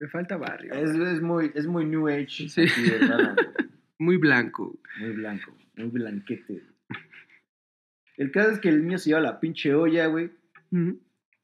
[0.00, 0.72] Me falta barrio.
[0.72, 2.48] es, es muy, es muy new age.
[2.48, 2.62] Sí.
[2.62, 3.44] aquí.
[4.00, 4.78] Muy blanco.
[5.00, 6.62] Muy blanco, muy blanquete.
[8.18, 10.30] El caso es que el niño se lleva la pinche olla, güey,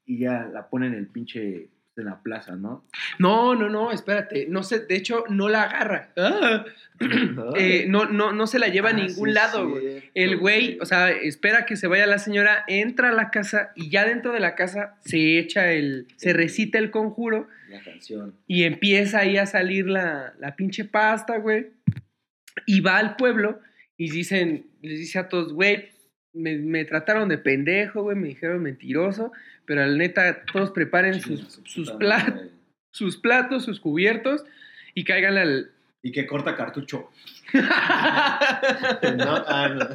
[0.07, 2.85] y ya la pone en el pinche, en la plaza, ¿no?
[3.19, 4.47] No, no, no, espérate.
[4.51, 6.13] No sé, de hecho, no la agarra.
[6.17, 6.65] Ah.
[7.59, 9.83] Eh, no, no, no se la lleva a Ah, ningún sí lado, güey.
[9.83, 13.73] cierto, El güey, o sea, espera que se vaya la señora, entra a la casa
[13.75, 18.37] y ya dentro de la casa se echa el, se recita el conjuro La canción.
[18.47, 21.71] y empieza ahí a salir la, la pinche pasta, güey.
[22.67, 23.59] Y va al pueblo
[23.97, 25.89] y dicen, les dice a todos, güey,
[26.35, 29.33] me, me trataron de pendejo, güey, me dijeron mentiroso,
[29.65, 31.93] pero al neta, todos preparen sus, sus,
[32.91, 34.45] sus platos, sus cubiertos
[34.95, 35.71] y caigan al...
[36.03, 37.11] Y que corta cartucho.
[39.17, 39.87] No, ah, no.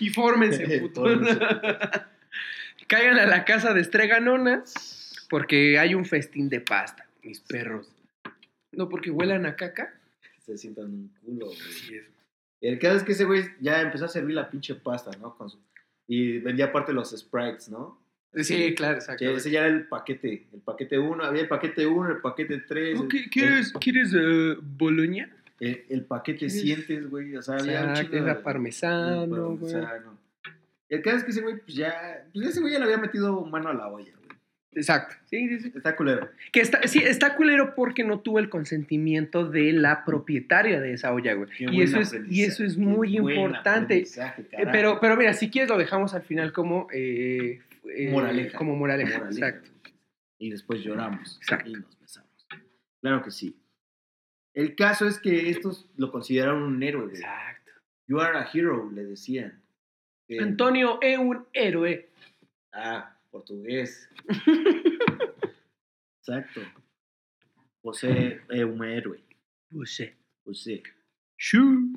[0.00, 0.88] y fórmense.
[0.94, 1.38] Fórmense,
[2.88, 4.64] Caigan a la casa de Estreganona
[5.30, 7.90] porque hay un festín de pasta, mis perros.
[8.72, 9.94] No porque huelan a caca.
[10.44, 12.02] Se sientan un culo, güey.
[12.60, 15.36] El caso es que ese güey ya empezó a servir la pinche pasta, ¿no?
[15.36, 15.58] Con su-
[16.06, 18.02] Y vendía aparte los sprites, ¿no?
[18.34, 19.24] Sí, claro, Que exacto.
[19.24, 20.48] ese ya era el paquete.
[20.52, 23.00] El paquete 1, había el paquete 1, el paquete 3.
[23.00, 25.30] Ok, ¿Quieres, ¿quieres eh, Boloña?
[25.60, 26.60] El, el paquete ¿Quieres?
[26.60, 27.36] sientes, güey.
[27.36, 29.74] O sea, había un chingo era parmesano, güey.
[30.88, 32.26] El caso es que ese güey, pues ya.
[32.32, 34.12] Pues ese güey ya le había metido mano a la olla.
[34.74, 35.14] Exacto.
[35.26, 35.72] Sí, sí, sí.
[35.74, 36.30] Está culero.
[36.50, 41.12] Que está, sí, está culero porque no tuvo el consentimiento de la propietaria de esa
[41.12, 41.50] olla, güey.
[41.50, 43.98] Qué Y eso es, y eso es muy importante.
[44.02, 48.56] Eh, pero, pero mira, si quieres lo dejamos al final como eh, eh, Moraleja.
[48.56, 49.18] Como moraleja.
[49.18, 49.48] Moraleja.
[49.48, 49.70] Exacto.
[50.38, 51.38] Y después lloramos.
[51.42, 51.70] Exacto.
[51.70, 52.46] Y nos besamos.
[53.00, 53.56] Claro que sí.
[54.54, 57.16] El caso es que estos lo consideraron un héroe, güey.
[57.16, 57.72] Exacto.
[58.06, 59.62] You are a hero, le decían.
[60.40, 62.08] Antonio es un héroe.
[62.72, 64.08] Ah, portugués.
[66.20, 66.60] Exacto.
[67.82, 69.20] José es un héroe.
[69.72, 70.14] José.
[70.44, 70.82] José.
[71.36, 71.88] Shoo.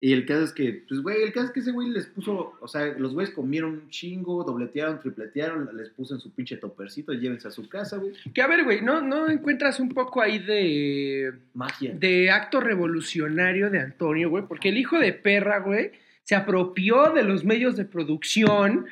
[0.00, 2.56] Y el caso es que, pues, güey, el caso es que ese güey les puso,
[2.60, 7.12] o sea, los güeyes comieron un chingo, dobletearon, tripletearon, les puso en su pinche topercito,
[7.12, 8.12] llévense a su casa, güey.
[8.32, 11.94] Que a ver, güey, ¿no, ¿no encuentras un poco ahí de, Magia.
[11.94, 14.44] de acto revolucionario de Antonio, güey?
[14.46, 15.90] Porque el hijo de perra, güey,
[16.22, 18.86] se apropió de los medios de producción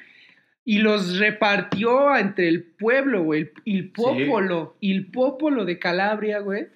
[0.68, 6.66] y los repartió entre el pueblo, güey, el, el popolo, el popolo de Calabria, güey.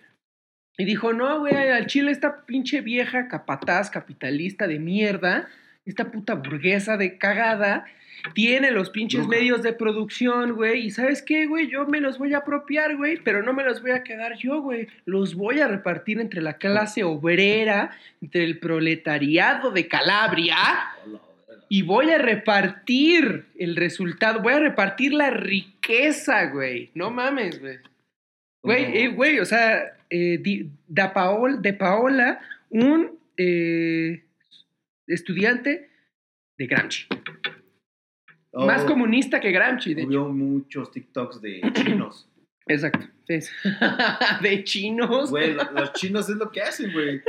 [0.79, 5.48] Y dijo, no, güey, al Chile esta pinche vieja capataz capitalista de mierda,
[5.85, 7.85] esta puta burguesa de cagada,
[8.33, 9.38] tiene los pinches Bruja.
[9.38, 10.87] medios de producción, güey.
[10.87, 13.83] Y sabes qué, güey, yo me los voy a apropiar, güey, pero no me los
[13.83, 14.87] voy a quedar yo, güey.
[15.05, 17.90] Los voy a repartir entre la clase obrera,
[18.22, 20.57] entre el proletariado de Calabria.
[21.05, 21.29] Hola.
[21.72, 26.90] Y voy a repartir el resultado, voy a repartir la riqueza, güey.
[26.94, 27.78] No mames, güey.
[28.62, 34.24] Güey, eh, güey, o sea, eh, di- da Paol- de Paola, un eh,
[35.06, 35.88] estudiante
[36.59, 37.06] de Gramsci.
[38.52, 40.06] Oh, Más comunista que Gramsci, de.
[40.06, 42.28] Vio muchos TikToks de chinos.
[42.66, 43.06] Exacto.
[44.42, 45.30] de chinos.
[45.30, 47.22] Güey, lo- los chinos es lo que hacen, güey.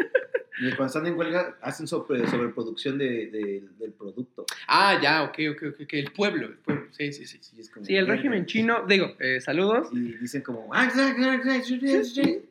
[0.61, 4.45] Y Cuando están en huelga, hacen sobre, sobreproducción de, de- del producto.
[4.67, 6.85] Ah, ya, ok, ok, ok, El pueblo, el pueblo.
[6.91, 7.39] Sí, sí, sí.
[7.41, 9.89] Sí, es como, Sí, el régimen chino, digo, eh, saludos.
[9.91, 10.87] Y dicen como, "Ah,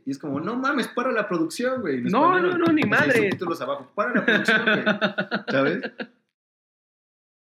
[0.05, 2.01] y es como, no mames, para la producción, güey.
[2.03, 3.13] No, no, no, ni madre.
[3.31, 4.85] subtítulos abajo, para la producción, güey.
[5.51, 5.83] ¿Sabes?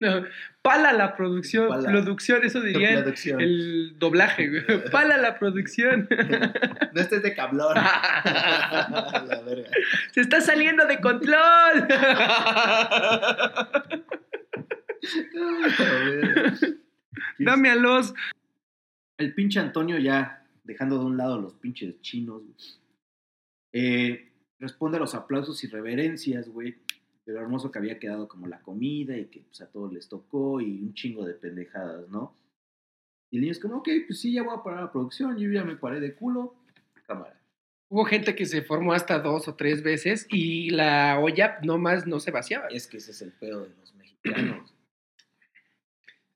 [0.01, 0.25] No,
[0.63, 1.89] pala la producción, Pala.
[1.91, 4.65] producción, eso diría el, el doblaje, güey.
[4.91, 6.09] Pala la producción.
[6.93, 7.75] No estés de cablón.
[7.75, 9.71] la verga.
[10.11, 11.87] Se está saliendo de control.
[17.39, 18.13] Dame a los.
[19.19, 22.57] El pinche Antonio ya, dejando de un lado los pinches chinos, güey,
[23.73, 26.77] eh, responde a los aplausos y reverencias, güey,
[27.31, 30.09] de lo hermoso que había quedado como la comida y que pues, a todos les
[30.09, 32.35] tocó y un chingo de pendejadas, ¿no?
[33.31, 35.51] Y el niño es como, ok, pues sí, ya voy a parar la producción, yo
[35.51, 36.55] ya me paré de culo,
[37.07, 37.39] cámara.
[37.89, 42.21] Hubo gente que se formó hasta dos o tres veces y la olla nomás no
[42.21, 42.69] se vaciaba.
[42.69, 44.75] Es que ese es el pedo de los mexicanos.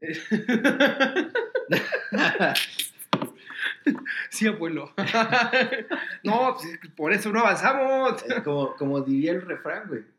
[4.31, 4.93] sí, abuelo.
[6.25, 8.23] no, pues, por eso no avanzamos.
[8.29, 10.14] Eh, como, como diría el refrán, güey.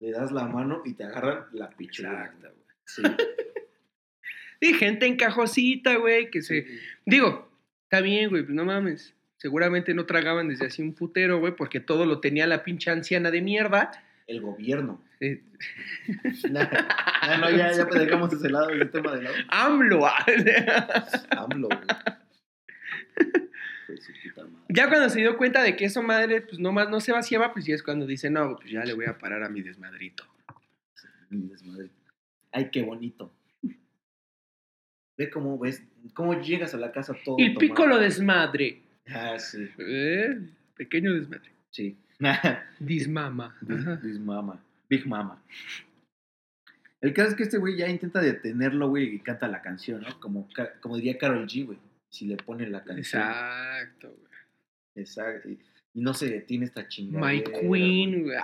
[0.00, 2.10] Le das la mano y te agarran la pichula.
[2.10, 2.76] Exacto, güey.
[2.84, 3.02] Sí.
[4.60, 6.66] Y gente encajosita, güey, que se.
[7.06, 7.48] Digo,
[7.84, 9.14] está bien, güey, pues no mames.
[9.36, 13.30] Seguramente no tragaban desde así un putero, güey, porque todo lo tenía la pinche anciana
[13.30, 13.92] de mierda.
[14.26, 15.00] El gobierno.
[15.20, 15.42] Eh,
[16.50, 19.36] No, no, no, ya, ya dejamos ese lado, ese tema de lado.
[19.48, 20.06] AMLO.
[21.30, 21.86] AMLO, güey.
[23.88, 24.64] Hijo de su puta madre.
[24.68, 27.64] ya cuando se dio cuenta de que eso madre, pues nomás no se vaciaba, pues
[27.66, 30.24] ya es cuando dice, no, pues ya le voy a parar a mi desmadrito.
[31.30, 31.90] Mi desmadre.
[32.52, 33.32] Ay, qué bonito.
[35.16, 35.82] Ve cómo ves,
[36.14, 37.36] cómo llegas a la casa todo.
[37.38, 37.58] El tomado.
[37.60, 38.82] piccolo desmadre.
[39.08, 40.38] Ah, sí, Eh,
[40.76, 41.50] pequeño desmadre.
[41.70, 41.96] sí.
[42.80, 43.56] Dismama.
[43.68, 44.00] Ajá.
[44.90, 45.40] Big Mama.
[47.00, 50.18] El caso es que este güey ya intenta detenerlo, güey, y canta la canción, ¿no?
[50.18, 50.48] Como,
[50.80, 51.78] como diría Carol G, güey.
[52.10, 53.22] Si le pone la canción.
[53.22, 54.32] Exacto, güey.
[54.94, 55.48] Exacto.
[55.48, 55.58] Y,
[55.94, 57.26] y no se detiene esta chingada.
[57.26, 58.36] My Queen, güey.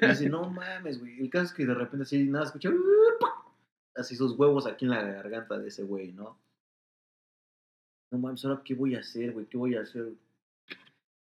[0.00, 1.20] Dice, no mames, güey.
[1.20, 2.70] El caso es que de repente así nada escucha.
[3.94, 6.38] Así sus huevos aquí en la garganta de ese güey, ¿no?
[8.10, 9.46] No mames, ahora qué voy a hacer, güey.
[9.46, 10.12] ¿Qué voy a hacer?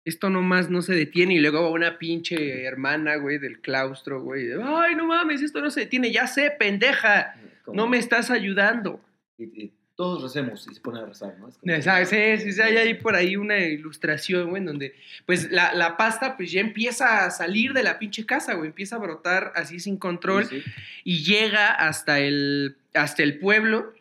[0.06, 4.46] Esto nomás no se detiene y luego va una pinche hermana, güey, del claustro, güey.
[4.46, 6.12] de, Ay, no mames, esto no se detiene.
[6.12, 7.36] Ya sé, pendeja.
[7.74, 9.02] No me estás ayudando.
[9.38, 11.50] Y, y todos recemos y se pone a rezar, ¿no?
[11.50, 12.10] Es como- ¿Sabes?
[12.10, 15.98] Sí, sí, sí, hay ahí por ahí una ilustración, güey, en donde, pues, la, la
[15.98, 18.68] pasta, pues, ya empieza a salir de la pinche casa, güey.
[18.68, 20.46] Empieza a brotar así sin control.
[20.46, 20.72] Sí, sí.
[21.04, 23.92] y llega hasta el, hasta el pueblo.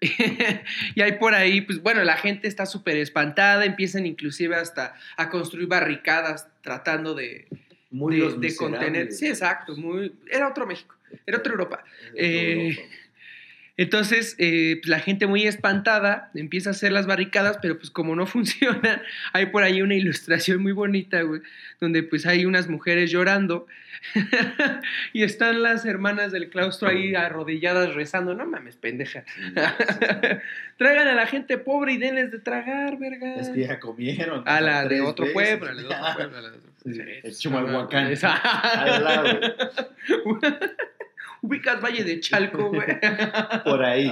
[0.94, 5.30] y hay por ahí, pues bueno, la gente está súper espantada, empiezan inclusive hasta a
[5.30, 7.48] construir barricadas tratando de,
[7.90, 9.12] Muy de, contener.
[9.12, 10.94] Sí, exacto, muy, era otro México,
[11.26, 11.84] era otra Europa.
[12.14, 12.82] Era Eh, Europa.
[13.76, 18.14] Entonces, eh, pues, la gente muy espantada empieza a hacer las barricadas, pero pues como
[18.14, 21.40] no funcionan, hay por ahí una ilustración muy bonita, güey,
[21.80, 23.66] donde pues hay unas mujeres llorando
[25.12, 28.34] y están las hermanas del claustro ahí arrodilladas rezando.
[28.34, 29.24] No mames, pendeja.
[29.34, 30.28] Sí, sí,
[30.76, 33.34] Traigan a la gente pobre y denles de tragar, verga.
[33.36, 33.40] sí.
[33.42, 34.42] Es que ya comieron.
[34.46, 35.34] A la de otro veces.
[35.58, 36.36] pueblo, a la de otro pueblo.
[36.38, 37.12] a la de otro Sí, pueblo.
[37.22, 38.06] el Chimalhuacán.
[38.12, 39.38] Esa- Al lado.
[41.46, 42.86] Ubicas Valle de Chalco, güey.
[43.64, 44.10] Por ahí.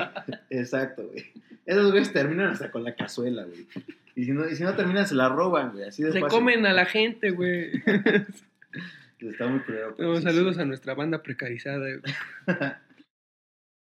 [0.51, 1.33] Exacto, güey.
[1.65, 3.67] Esos güeyes terminan hasta con la cazuela, güey.
[4.15, 5.85] Y si no, y si no terminan, se la roban, güey.
[5.85, 6.39] Así de Se fácil.
[6.39, 7.71] comen a la gente, güey.
[9.21, 11.79] Está muy pero No, saludos a nuestra banda precarizada.
[11.79, 12.01] güey.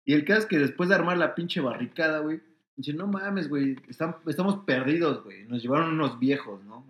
[0.07, 2.39] Y el caso es que después de armar la pinche barricada, güey,
[2.77, 5.45] dice, no mames, güey, estam- estamos perdidos, güey.
[5.45, 6.87] Nos llevaron unos viejos, ¿no?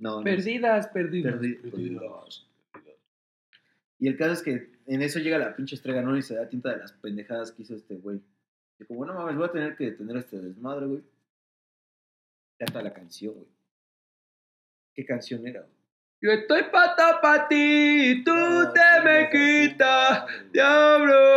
[0.00, 0.24] no, no.
[0.24, 1.36] Perdidas, perdidas.
[1.36, 2.48] Perdi- perdidos.
[4.00, 6.70] Y el caso es que en eso llega la pinche estreganona y se da tinta
[6.70, 8.20] de las pendejadas que hizo este güey.
[8.78, 11.02] Y como, no mames, voy a tener que detener este desmadre, güey.
[12.58, 13.48] Canta la canción, güey.
[14.94, 15.72] ¿Qué canción era, güey?
[16.20, 21.36] Yo estoy pata pa ti, tú No, te me a quitas, diablo.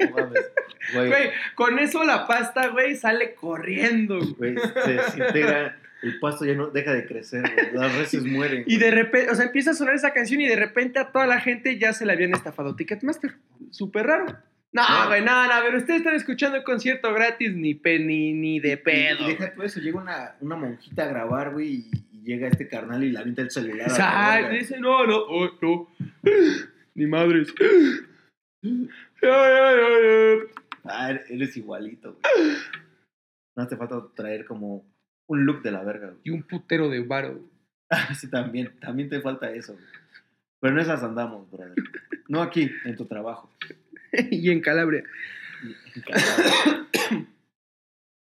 [0.00, 0.52] No mames,
[0.94, 1.08] güey.
[1.08, 4.18] Güey, con eso la pasta, güey, sale corriendo.
[4.18, 4.54] güey.
[4.54, 7.72] Güey, se desintegra, el pasto ya no deja de crecer, güey.
[7.74, 8.60] Las reses mueren.
[8.66, 8.78] Y güey.
[8.78, 11.40] de repente, o sea, empieza a sonar esa canción y de repente a toda la
[11.40, 13.34] gente ya se le habían estafado Ticketmaster.
[13.70, 14.26] Súper raro.
[14.72, 15.06] No, No.
[15.08, 18.76] güey, no, no, pero ustedes están escuchando el concierto gratis ni, pe, ni, ni de
[18.76, 19.24] pedo.
[19.24, 22.66] Y, deja todo eso, llega una, una monjita a grabar, güey, y, y llega este
[22.66, 23.86] carnal y le avienta el celular.
[23.86, 25.88] la Exacto, dice, no, no, oh, no.
[26.96, 27.54] Ni madres.
[28.64, 28.88] Ay,
[29.22, 30.38] ay, ay, ay.
[30.84, 32.56] Ah, eres igualito, güey.
[33.56, 34.84] No te falta traer como
[35.26, 36.20] un look de la verga, güey.
[36.24, 37.40] Y un putero de varo.
[38.18, 39.84] Sí, también, también te falta eso, güey.
[40.60, 41.74] Pero en esas andamos, brother.
[42.26, 43.50] No aquí, en tu trabajo.
[44.30, 45.04] y en Calabria.
[45.62, 45.74] Y, en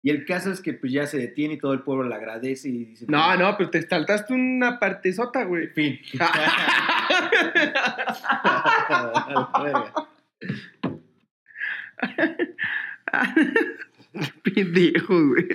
[0.02, 2.70] Y el caso es que pues ya se detiene y todo el pueblo le agradece
[2.70, 3.06] y dice...
[3.08, 5.68] No, no, pero te saltaste una partezota, güey.
[5.68, 6.00] Fin.
[14.44, 15.48] Pendejo, güey.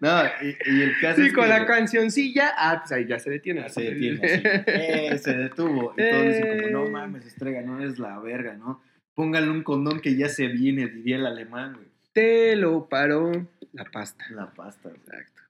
[0.00, 3.18] no, y, y el caso Sí, es con que la cancioncilla, ah, pues ahí ya
[3.18, 3.68] se detiene.
[3.70, 4.26] se detiene.
[4.26, 4.42] así.
[4.66, 5.94] Eh, se detuvo.
[5.96, 6.90] Y todos dicen como, no Eh.
[6.90, 8.82] mames, estrega, no es la verga, ¿no?
[9.14, 11.86] Póngale un condón que ya se viene, diría el alemán, güey.
[12.12, 13.32] Te lo paró
[13.72, 14.24] la pasta.
[14.30, 15.00] La pasta, güey.
[15.00, 15.42] Exacto.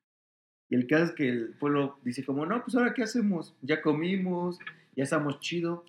[0.70, 3.54] Y el caso es que el pueblo dice como, no, pues ahora qué hacemos?
[3.62, 4.58] Ya comimos,
[4.96, 5.84] ya estamos chido.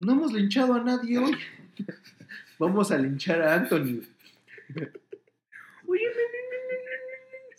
[0.00, 1.36] No hemos linchado a nadie hoy.
[2.58, 4.00] Vamos a linchar a Anthony.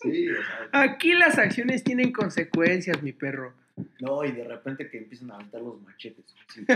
[0.01, 0.35] Sí, o
[0.71, 3.53] sea, aquí las acciones tienen consecuencias, mi perro.
[3.99, 6.23] no, y de repente que empiezan a aventar los machetes.
[6.53, 6.65] Sí.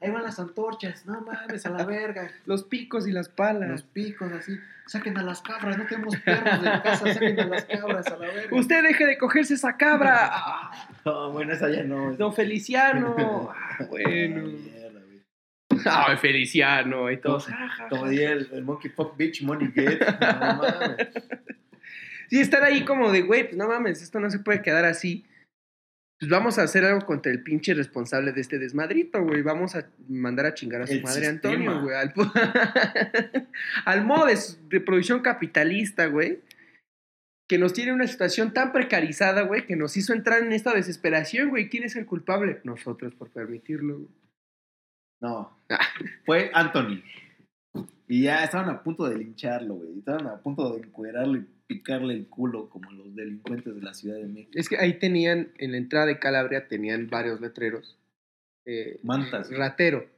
[0.00, 1.06] Ahí van las antorchas.
[1.06, 2.30] No mames, a la verga.
[2.44, 3.70] Los picos y las palas.
[3.70, 4.58] Los picos así.
[4.86, 8.26] Saquen a las cabras, no tenemos perros de casa, saquen a las cabras a la
[8.28, 8.56] verga.
[8.56, 10.30] Usted deje de cogerse esa cabra.
[11.06, 12.14] No, bueno, esa ya no.
[12.14, 13.14] Don Feliciano.
[13.78, 14.42] Ah, bueno.
[15.86, 17.10] Ay, Feliciano.
[17.10, 17.48] Y todos.
[17.90, 20.00] Como- diría el, el Monkey Fuck Bitch Money Get.
[20.00, 21.08] No mames.
[22.28, 25.24] Sí, estar ahí como de, güey, pues no mames, esto no se puede quedar así.
[26.18, 29.42] Pues vamos a hacer algo contra el pinche responsable de este desmadrito, güey.
[29.42, 31.52] Vamos a mandar a chingar a su El madre sistema.
[31.52, 31.94] Antonio, güey.
[31.94, 32.12] Al,
[33.84, 34.36] al modo de,
[34.68, 36.40] de producción capitalista, güey.
[37.48, 41.50] Que nos tiene una situación tan precarizada, güey, que nos hizo entrar en esta desesperación,
[41.50, 41.68] güey.
[41.68, 42.60] ¿Quién es el culpable?
[42.64, 44.08] Nosotros por permitirlo, güey.
[45.20, 45.58] No.
[46.26, 47.02] Fue Anthony.
[48.08, 49.98] Y ya estaban a punto de lincharlo, güey.
[49.98, 54.16] Estaban a punto de encuerarlo y picarle el culo como los delincuentes de la Ciudad
[54.16, 54.52] de México.
[54.54, 57.98] Es que ahí tenían, en la entrada de Calabria, tenían varios letreros.
[58.64, 59.50] Eh, Mantas.
[59.50, 60.08] ratero.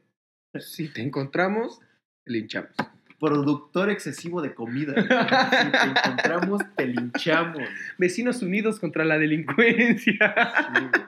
[0.59, 1.79] Si te encontramos,
[2.25, 2.71] te linchamos.
[3.19, 4.93] Productor excesivo de comida.
[5.63, 7.61] Si te encontramos, te linchamos.
[7.97, 10.33] Vecinos unidos contra la delincuencia.
[10.73, 11.03] Sí, güey.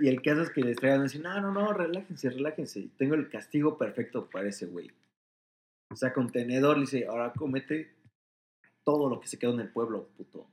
[0.00, 2.88] Y el caso es que les traigan y dicen, no, no, no, relájense, relájense.
[2.96, 4.90] Tengo el castigo perfecto para ese güey.
[5.90, 7.92] O sea, contenedor, le dice, ahora comete
[8.84, 10.48] todo lo que se quedó en el pueblo, puto.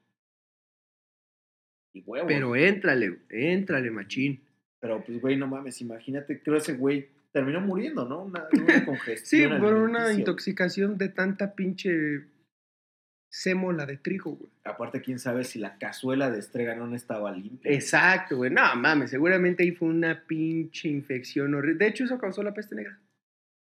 [1.94, 2.28] Y huevo.
[2.28, 4.42] Pero éntrale, éntrale, machín.
[4.80, 8.24] Pero pues, güey, no mames, imagínate, creo ese güey terminó muriendo, ¿no?
[8.24, 9.60] Una, una Sí, congestión.
[9.60, 12.26] por una intoxicación de tanta pinche
[13.34, 14.52] sémola de trigo, güey.
[14.66, 17.72] Aparte, quién sabe si la cazuela de estreganón estaba limpia.
[17.72, 18.52] Exacto, güey.
[18.52, 21.78] No, mames, seguramente ahí fue una pinche infección horrible.
[21.80, 23.00] De hecho, eso causó la peste negra.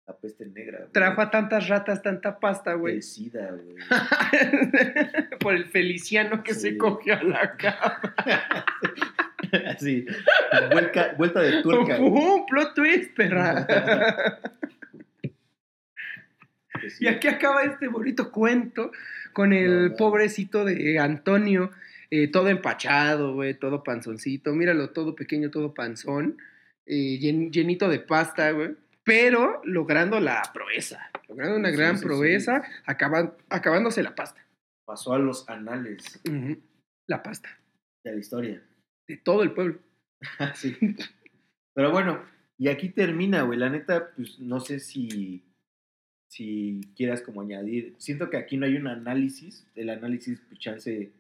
[0.07, 0.79] La peste negra.
[0.79, 0.93] güey.
[0.93, 2.95] Trajo a tantas ratas, tanta pasta, güey.
[2.97, 3.75] El SIDA, güey.
[5.41, 6.61] Por el feliciano que Sí.
[6.61, 8.01] se cogió a la cama.
[9.67, 10.07] Así,
[10.71, 11.97] vuelta, vuelta de tuerca.
[11.99, 12.11] güey.
[12.11, 12.47] ¡Pum!
[12.47, 13.67] Plot twist, perra.
[16.91, 17.05] Sí.
[17.05, 18.93] Y aquí acaba este bonito cuento
[19.33, 21.71] con el pobrecito de Antonio,
[22.11, 24.53] eh, todo empachado, güey, todo panzoncito.
[24.55, 26.39] Míralo, todo pequeño, todo panzón,
[26.87, 28.75] eh, llen- llenito de pasta, güey.
[29.05, 34.45] Pero logrando la proeza, logrando una Sí, gran sí, proeza, acaban- acabándose la pasta.
[34.87, 36.21] Pasó a los anales
[37.07, 37.49] La pasta,
[38.05, 38.63] de la historia.
[39.07, 39.79] de todo el pueblo.
[40.55, 40.77] Sí.
[41.75, 42.23] Pero bueno,
[42.59, 43.59] y aquí termina, güey.
[43.59, 45.45] La neta, pues no sé si,
[46.29, 47.95] si quieras como añadir.
[47.99, 49.67] Siento que aquí no hay un análisis.
[49.75, 51.11] El análisis, pues chance,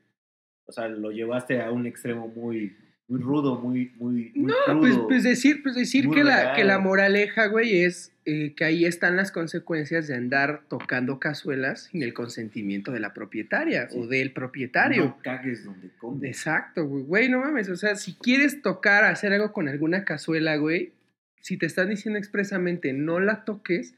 [0.66, 2.76] o sea, lo llevaste a un extremo muy,
[3.08, 4.80] muy rudo, muy, muy, muy No, crudo.
[4.80, 8.84] pues, pues decir, pues decir que la, que la moraleja, güey, es eh, que ahí
[8.84, 13.98] están las consecuencias de andar tocando cazuelas sin el consentimiento de la propietaria Sí.
[13.98, 15.04] o del propietario.
[15.06, 16.22] No cagues donde comes.
[16.28, 17.04] Exacto, güey.
[17.04, 17.70] Güey, no mames.
[17.70, 20.92] O sea, si quieres tocar, hacer algo con alguna cazuela, güey,
[21.40, 23.94] si te están diciendo expresamente no la toques,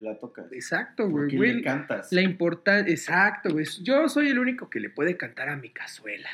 [0.00, 0.52] La tocas.
[0.52, 1.24] exacto, güey.
[1.24, 1.52] Porque güey.
[1.54, 2.12] le cantas.
[2.12, 3.64] La importancia, exacto, güey.
[3.82, 6.28] Yo soy el único que le puede cantar a mi cazuela.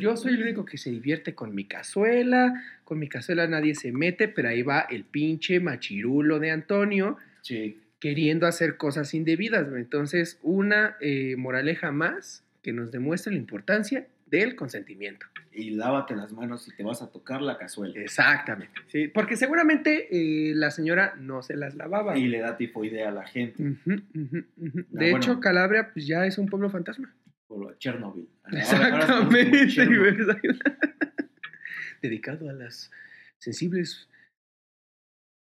[0.00, 2.54] Yo soy el único que se divierte con mi cazuela.
[2.84, 7.78] Con mi cazuela nadie se mete, pero ahí va el pinche machirulo de Antonio Sí.
[8.00, 9.68] queriendo hacer cosas indebidas.
[9.68, 9.82] güey.
[9.82, 15.26] Entonces, una eh, moraleja más que nos demuestra la importancia del consentimiento.
[15.52, 17.98] Y lávate las manos si te vas a tocar la cazuela.
[17.98, 18.74] Exactamente.
[18.88, 22.18] Sí, porque seguramente eh, la señora no se las lavaba.
[22.18, 23.62] Y le da tifoidea a la gente.
[23.62, 25.16] Ah, De bueno.
[25.18, 27.14] hecho, Calabria pues, ya es un pueblo fantasma.
[27.78, 28.28] Chernobyl.
[28.42, 29.68] Ahora- ahora es como Exactamente.
[29.68, 30.26] Chernobyl.
[32.02, 32.90] Dedicado a las
[33.38, 34.08] sensibles,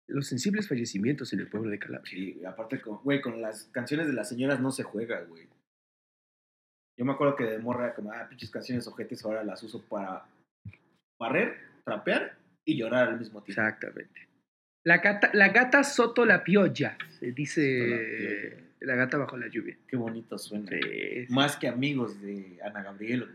[0.08, 2.10] los sensibles fallecimientos en el pueblo de Calabria.
[2.12, 5.48] Sí, aparte, con, güey, con las canciones de las señoras no se juega, güey.
[6.96, 10.26] Yo me acuerdo que de morra, como, ah, pinches canciones ojetes, ahora las uso para
[11.18, 13.60] barrer, trapear y llorar al mismo tiempo.
[13.60, 14.28] Exactamente.
[14.84, 18.70] La gata, la gata soto la piolla, se dice la piolla.
[18.80, 19.76] la gata bajo la lluvia.
[19.88, 20.68] Qué bonito suena.
[20.68, 23.28] Sí, Más que amigos de Ana Gabriel,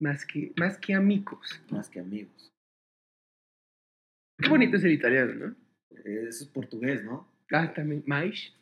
[0.00, 1.60] más, que, más que amigos.
[1.70, 2.52] Más que amigos.
[4.38, 5.56] Qué bonito es el italiano, ¿no?
[6.04, 7.26] Eso es portugués, ¿no?
[7.50, 8.02] Ah, también.
[8.06, 8.52] Mais.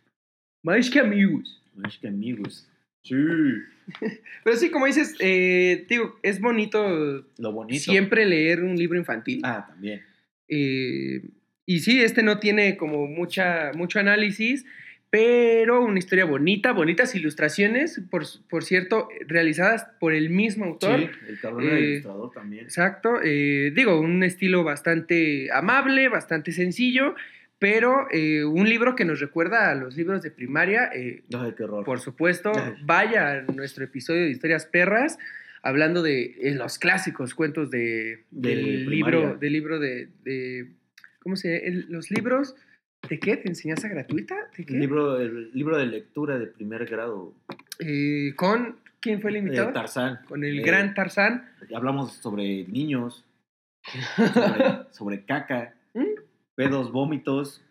[0.62, 1.62] Mais que amigos.
[1.74, 2.68] Más que amigos.
[3.02, 3.14] Sí.
[4.44, 7.80] Pero sí, como dices, eh, digo, es bonito Lo bonito.
[7.82, 9.40] siempre leer un libro infantil.
[9.44, 10.02] Ah, también.
[10.48, 11.22] Eh,
[11.66, 14.64] y sí, este no tiene como mucha, mucho análisis,
[15.10, 21.00] pero una historia bonita, bonitas ilustraciones, por, por cierto, realizadas por el mismo autor.
[21.00, 22.64] Sí, el cabrón Eh, ilustrador también.
[22.64, 27.14] Exacto, eh, digo, un estilo bastante amable, bastante sencillo,
[27.62, 30.90] pero eh, un libro que nos recuerda a los libros de primaria.
[30.92, 31.84] eh, Ay, qué horror.
[31.84, 32.74] por supuesto, Ay.
[32.84, 35.16] vaya a nuestro episodio de historias perras,
[35.62, 38.90] hablando de eh, los clásicos cuentos de, De del primaria.
[39.20, 40.72] libro, del libro de, de-
[41.20, 42.56] ¿cómo se el- los libros
[43.08, 43.36] de qué?
[43.36, 44.34] ¿De enseñanza gratuita?
[44.56, 44.74] ¿De qué?
[44.74, 47.32] El libro, el libro de lectura de primer grado.
[47.78, 49.72] Eh, con quién fue el invitado?
[49.72, 50.18] Tarzán.
[50.26, 51.48] con el gran Tarzán.
[51.72, 53.24] Hablamos sobre niños,
[54.16, 56.06] sobre, sobre caca, ¿Mm?
[56.64, 57.62] Pedos, vómitos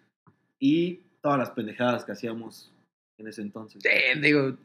[0.59, 2.73] y todas las pendejadas que hacíamos
[3.19, 3.83] en ese entonces.
[3.85, 4.57] Eh, digo,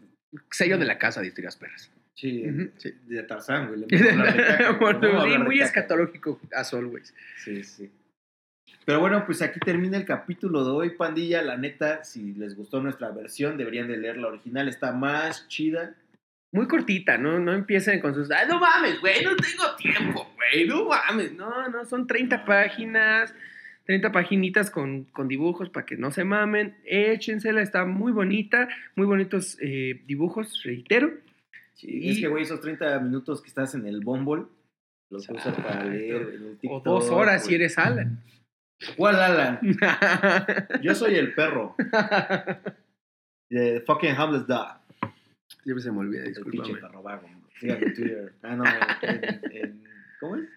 [0.50, 1.90] sello de la casa historias perras.
[2.14, 2.94] Sí, Ujú, sí.
[3.06, 3.80] de Tarzán, güey.
[3.80, 7.14] le caca, le Sí, muy escatológico, as always.
[7.44, 7.90] Sí, sí.
[8.86, 11.42] Pero bueno, pues aquí termina el capítulo de hoy, pandilla.
[11.42, 14.68] La neta, si les gustó nuestra versión, deberían de leer la original.
[14.68, 15.94] Está más chida.
[16.54, 17.38] Muy cortita, ¿no?
[17.40, 18.30] No empiecen con sus.
[18.30, 19.24] ¡Ay, no mames, güey!
[19.24, 20.66] No tengo tiempo, güey.
[20.68, 21.32] No mames.
[21.32, 23.34] No, no, son 30 páginas.
[23.86, 26.76] 30 paginitas con, con dibujos para que no se mamen.
[26.84, 28.68] Échensela, está muy bonita.
[28.96, 31.12] Muy bonitos eh, dibujos, reitero.
[31.74, 34.44] Sí, Y- Es que, güey, esos 30 minutos que estás en el Bumble,
[35.10, 36.84] los usar para leer en el O TikTok.
[36.84, 38.20] dos horas si eres Alan.
[38.96, 39.60] ¿Cuál Alan?
[40.82, 41.76] Yo soy el perro.
[43.50, 44.78] De fucking Hamlet Dog.
[45.62, 47.28] Siempre se me olvida, El pinche perro vago.
[47.60, 48.32] Síganme en Twitter.
[48.42, 48.64] Ah, no,
[49.02, 49.84] en, en-
[50.20, 50.48] ¿Cómo es?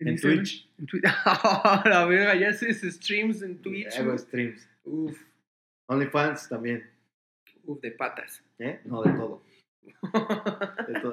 [0.00, 0.16] En?
[0.20, 0.68] Twitch.
[0.78, 1.04] En Twitch.
[1.84, 3.96] la verga, ya haces streams en Twitch.
[3.98, 4.68] Hago streams.
[4.84, 5.18] Uf,
[5.86, 6.88] OnlyFans también.
[7.64, 8.42] uf, de patas.
[8.58, 8.80] ¿Eh?
[8.84, 9.42] No, de todo.
[10.86, 11.12] De todo.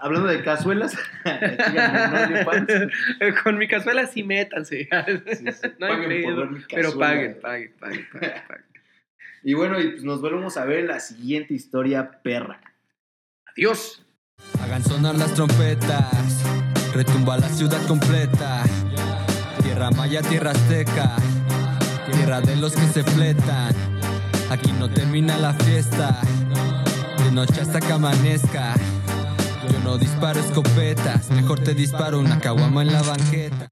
[0.00, 0.96] Hablando de cazuelas.
[3.44, 4.88] Con mi cazuela sí métanse.
[4.88, 4.90] Sí,
[5.36, 5.44] sí.
[5.78, 7.06] No hay Paguen por pedo, ver mi Pero cazuela.
[7.06, 8.64] paguen, paguen, paguen, paguen, paguen.
[9.44, 12.60] Y bueno, y pues nos volvemos a ver en la siguiente historia perra.
[13.46, 14.04] Adiós.
[14.60, 16.44] Hagan sonar las trompetas,
[16.92, 18.62] retumba la ciudad completa.
[19.62, 21.16] Tierra maya, tierra azteca,
[22.12, 23.74] tierra de los que se fletan.
[24.50, 26.20] Aquí no termina la fiesta,
[27.24, 28.74] de noche hasta que amanezca.
[29.70, 33.71] Yo no disparo escopetas, mejor te disparo una caguama en la banqueta.